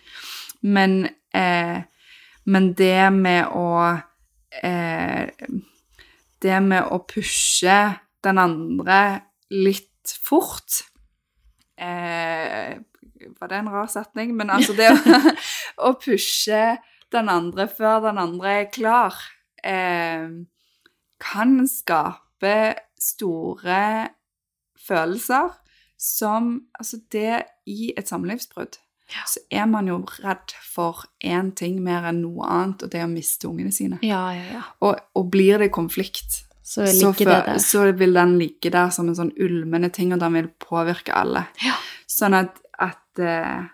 men, 0.62 0.98
eh, 1.34 1.78
men 2.46 2.72
det 2.78 3.10
med 3.14 3.54
å 3.54 3.70
eh, 4.62 5.30
Det 6.36 6.58
med 6.60 6.92
å 6.92 6.98
pushe 7.08 7.78
den 8.22 8.38
andre 8.38 8.98
litt 9.50 10.12
fort 10.22 10.82
eh, 11.80 12.76
Var 13.40 13.52
det 13.52 13.60
en 13.60 13.72
rar 13.72 13.88
setning? 13.92 14.34
Men 14.36 14.52
altså 14.54 14.76
det 14.76 14.90
å, 14.92 15.20
å 15.88 15.94
pushe 16.00 16.78
den 17.14 17.30
andre 17.32 17.68
før 17.70 18.00
den 18.08 18.18
andre 18.20 18.54
er 18.62 18.70
klar, 18.74 19.18
eh, 19.62 20.26
kan 21.22 21.54
skape 21.70 22.56
store 23.00 23.84
følelser 24.86 25.54
som 25.96 26.66
Altså, 26.76 26.98
det 27.12 27.46
i 27.72 27.92
et 27.96 28.08
samlivsbrudd 28.08 28.76
så 29.06 29.40
er 29.54 29.66
man 29.70 29.86
jo 29.86 30.00
redd 30.24 30.52
for 30.66 31.04
én 31.24 31.52
ting 31.56 31.78
mer 31.84 32.08
enn 32.10 32.24
noe 32.24 32.46
annet, 32.50 32.82
og 32.82 32.90
det 32.90 33.00
er 33.00 33.06
å 33.06 33.12
miste 33.12 33.46
ungene 33.48 33.70
sine. 33.74 34.00
Ja, 34.02 34.24
ja, 34.34 34.46
ja. 34.56 34.62
Og, 34.82 34.98
og 35.14 35.30
blir 35.30 35.62
det 35.62 35.70
konflikt, 35.74 36.42
Så 36.66 36.82
så, 36.90 37.12
for, 37.14 37.30
det 37.30 37.60
så 37.62 37.84
vil 37.94 38.16
den 38.16 38.32
ligge 38.40 38.72
der 38.74 38.90
som 38.90 39.06
en 39.06 39.14
sånn 39.14 39.30
ulmende 39.38 39.92
ting, 39.94 40.10
og 40.10 40.18
den 40.18 40.34
vil 40.34 40.48
påvirke 40.58 41.14
alle. 41.14 41.44
Ja. 41.62 41.76
Sånn 42.10 42.34
at, 42.34 42.58
at 42.82 43.22
eh, 43.22 43.64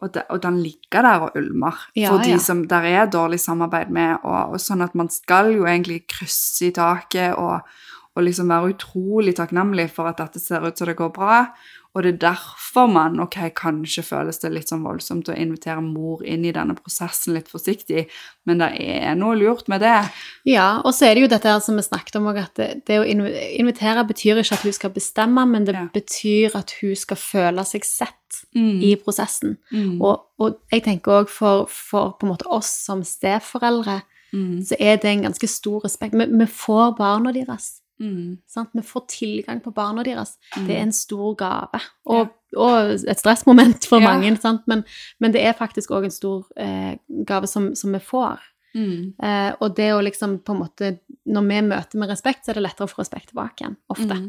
og, 0.00 0.14
de, 0.14 0.22
og 0.32 0.40
den 0.42 0.56
ligger 0.64 1.04
der 1.04 1.24
og 1.26 1.36
ulmer 1.36 1.76
Ja, 1.96 2.08
for 2.08 2.24
de 2.24 2.38
som 2.40 2.64
der 2.68 2.86
er 2.88 3.10
dårlig 3.10 3.40
samarbeid 3.40 3.92
med, 3.92 4.22
og, 4.24 4.54
og 4.54 4.62
sånn 4.62 4.80
at 4.84 4.94
man 4.96 5.10
skal 5.12 5.52
jo 5.52 5.66
egentlig 5.68 6.06
krysse 6.08 6.70
i 6.70 6.74
taket 6.76 7.36
og, 7.36 7.66
og 8.16 8.24
liksom 8.24 8.48
være 8.48 8.72
utrolig 8.74 9.36
takknemlig 9.36 9.90
for 9.92 10.08
at 10.08 10.22
dette 10.22 10.40
ser 10.40 10.64
ut 10.64 10.78
som 10.78 10.88
det 10.88 10.96
går 10.98 11.12
bra. 11.14 11.42
Og 11.94 12.02
det 12.04 12.10
er 12.14 12.18
derfor 12.22 12.86
man 12.86 13.18
ok, 13.20 13.36
kanskje 13.58 14.04
føles 14.06 14.38
det 14.38 14.52
litt 14.54 14.68
sånn 14.70 14.84
voldsomt 14.86 15.26
å 15.28 15.34
invitere 15.34 15.82
mor 15.82 16.20
inn 16.22 16.44
i 16.46 16.52
denne 16.54 16.76
prosessen 16.78 17.34
litt 17.34 17.48
forsiktig, 17.50 18.04
men 18.46 18.58
det 18.62 18.68
er 18.78 19.16
noe 19.18 19.34
lurt 19.34 19.66
med 19.68 19.80
det. 19.82 19.96
Ja, 20.46 20.80
og 20.84 20.94
så 20.94 21.08
er 21.08 21.14
det 21.18 21.24
jo 21.24 21.30
dette 21.32 21.50
her 21.50 21.58
som 21.60 21.74
vi 21.80 21.82
snakket 21.82 22.20
om, 22.20 22.28
òg, 22.30 22.38
at 22.44 22.54
det, 22.54 22.68
det 22.86 23.00
å 23.02 23.08
invitere 23.10 24.04
betyr 24.06 24.38
ikke 24.38 24.54
at 24.60 24.62
hun 24.68 24.72
skal 24.78 24.90
bestemme, 24.94 25.46
men 25.50 25.64
det 25.66 25.74
Ja. 25.74 25.88
betyr 25.92 26.54
at 26.54 26.70
hun 26.80 26.94
skal 26.94 27.16
føle 27.16 27.64
seg 27.66 27.84
sett 27.84 28.16
Mm. 28.54 28.80
i 28.86 28.94
prosessen. 28.94 29.56
Mm. 29.72 30.00
Og, 30.00 30.20
og 30.38 30.60
jeg 30.70 30.84
tenker 30.84 31.10
òg 31.24 31.28
for, 31.28 31.66
for 31.66 32.12
på 32.18 32.26
en 32.26 32.30
måte 32.36 32.46
oss 32.46 32.70
som 32.86 33.02
steforeldre, 33.02 34.02
Mm. 34.32 34.60
så 34.62 34.76
er 34.78 34.94
det 34.96 35.10
en 35.10 35.22
ganske 35.24 35.48
stor 35.48 35.80
respekt. 35.82 36.14
Vi, 36.14 36.24
vi 36.38 36.46
får 36.46 36.92
barna 36.96 37.32
deres. 37.34 37.79
Mm. 38.00 38.38
Sant? 38.48 38.70
Vi 38.72 38.82
får 38.82 39.04
tilgang 39.12 39.60
på 39.60 39.72
barna 39.76 40.02
deres. 40.06 40.36
Mm. 40.56 40.66
Det 40.66 40.76
er 40.76 40.82
en 40.86 40.92
stor 40.96 41.34
gave. 41.38 41.80
Og, 42.06 42.30
og 42.56 42.92
et 42.96 43.20
stressmoment 43.20 43.86
for 43.86 44.00
Ja. 44.00 44.08
mange, 44.14 44.32
sant? 44.40 44.62
Men, 44.66 44.84
men 45.20 45.32
det 45.36 45.42
er 45.44 45.52
faktisk 45.58 45.90
òg 45.92 46.04
en 46.08 46.14
stor 46.14 46.46
eh, 46.56 46.96
gave 47.28 47.46
som, 47.46 47.74
som 47.76 47.92
vi 47.92 48.00
får. 48.00 48.40
Mm. 48.74 49.14
Eh, 49.22 49.52
og 49.60 49.74
det 49.76 49.90
å 49.92 50.00
liksom 50.06 50.38
på 50.46 50.54
en 50.54 50.60
måte 50.60 50.90
Når 51.26 51.42
vi 51.48 51.56
møter 51.66 51.98
med 51.98 52.08
respekt, 52.08 52.44
så 52.46 52.52
er 52.52 52.60
det 52.60 52.62
lettere 52.68 52.86
å 52.86 52.90
få 52.92 53.02
respekt 53.02 53.32
tilbake 53.32 53.64
igjen. 53.64 53.76
Ofte. 53.90 54.14
Mm. 54.14 54.28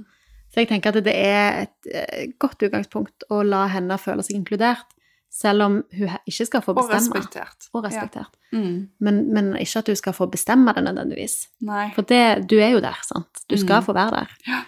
Så 0.52 0.60
jeg 0.60 0.68
tenker 0.68 0.92
at 0.92 1.06
det 1.06 1.14
er 1.16 1.62
et 1.62 1.92
eh, 1.94 2.24
godt 2.42 2.66
utgangspunkt 2.68 3.24
å 3.32 3.44
la 3.48 3.68
henne 3.72 3.96
føle 4.02 4.26
seg 4.26 4.36
inkludert, 4.42 4.90
selv 5.32 5.64
om 5.64 5.78
hun 5.98 6.10
ikke 6.28 6.46
skal 6.46 6.62
få 6.62 6.74
Og 6.76 6.82
bestemme. 6.90 7.16
respektert. 7.16 7.70
Og 7.74 7.84
respektert. 7.86 8.34
Ja. 8.52 8.58
Mm. 8.60 8.90
Men, 9.00 9.22
men 9.34 9.54
ikke 9.56 9.80
at 9.80 9.88
hun 9.88 9.96
skal 9.96 10.14
få 10.14 10.28
bestemme 10.32 10.74
det 10.76 10.84
nødvendigvis. 10.84 11.38
Nei. 11.62 11.86
For 11.96 12.02
det, 12.04 12.50
du 12.52 12.58
er 12.60 12.74
jo 12.76 12.82
der, 12.84 12.98
sant? 13.08 13.46
Du 13.50 13.56
skal 13.58 13.80
Mm. 13.82 13.86
få 13.86 13.94
være 13.94 14.12
der. 14.12 14.36
Ja. 14.48 14.62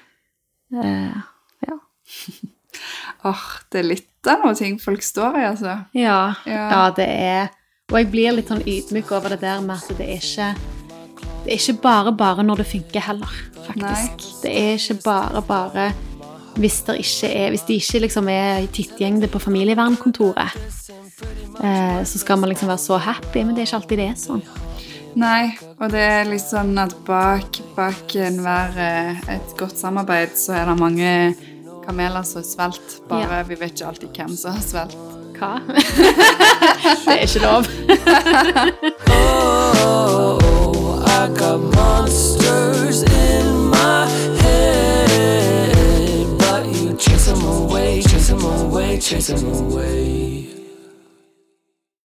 Uh, 0.73 1.21
ja. 1.67 1.75
Åh, 3.29 3.43
det 3.71 3.79
er 3.83 3.83
litt 3.87 4.27
av 4.27 4.39
noen 4.43 4.55
ting 4.57 4.79
folk 4.81 5.03
står 5.05 5.35
i, 5.37 5.43
altså. 5.51 5.75
Ja, 5.93 6.33
Ja. 6.47 6.69
ja, 6.71 6.89
det 6.95 7.07
er 7.09 7.49
Og 7.91 7.97
jeg 7.99 8.09
blir 8.11 8.31
litt 8.33 8.47
sånn 8.49 8.63
ydmyk 8.65 9.11
over 9.11 9.29
det 9.29 9.41
der 9.41 9.59
med 9.61 9.75
at 9.75 9.97
det 9.97 10.07
er 10.07 10.15
ikke 10.17 10.47
Det 11.43 11.51
er 11.53 11.59
ikke 11.59 11.81
bare 11.83 12.13
bare 12.17 12.43
når 12.43 12.55
det 12.63 12.65
funker 12.71 12.99
heller, 13.03 13.27
faktisk. 13.67 14.41
Det 14.41 14.51
er 14.57 14.77
ikke 14.79 15.01
bare 15.03 15.41
bare 15.41 15.93
hvis, 16.55 16.81
det 16.87 16.97
ikke 17.01 17.29
er, 17.33 17.49
hvis 17.53 17.65
de 17.67 17.73
ikke 17.79 17.99
liksom 18.05 18.27
er 18.29 18.65
tittgjengde 18.75 19.27
på 19.31 19.39
familievernkontoret, 19.41 20.53
eh, 21.63 22.03
så 22.05 22.19
skal 22.21 22.37
man 22.41 22.49
liksom 22.53 22.69
være 22.69 22.83
så 22.83 22.97
happy, 23.01 23.41
men 23.43 23.55
det 23.55 23.63
er 23.63 23.67
ikke 23.71 23.79
alltid 23.81 23.97
det 24.03 24.07
er 24.11 24.19
sånn. 24.19 24.43
Nei, 25.15 25.53
og 25.77 25.91
det 25.93 26.01
er 26.01 26.25
litt 26.25 26.41
sånn 26.41 26.73
at 26.81 26.93
bak, 27.05 27.59
bak 27.77 28.15
enhver 28.17 28.77
eh, 28.81 29.19
et 29.35 29.51
godt 29.59 29.77
samarbeid 29.77 30.33
så 30.41 30.55
er 30.57 30.65
det 30.71 30.77
mange 30.79 31.11
kameler 31.85 32.23
som 32.25 32.41
har 32.41 32.47
svelt. 32.49 32.95
Bare 33.09 33.41
Ja. 33.41 33.43
vi 33.45 33.55
vet 33.59 33.75
ikke 33.75 33.87
alltid 33.91 34.09
hvem 34.17 34.33
som 34.37 34.55
har 34.57 34.63
svelt. 34.65 34.97
Hva? 35.37 35.53
det 37.05 37.13
er 37.13 37.23
ikke 37.27 37.45
lov. 37.45 37.63
Oh, 39.85 41.03
I 41.05 41.27
got 41.37 41.59
monsters 41.75 42.42
chase 49.03 49.27
them 49.27 49.53
away. 49.53 50.32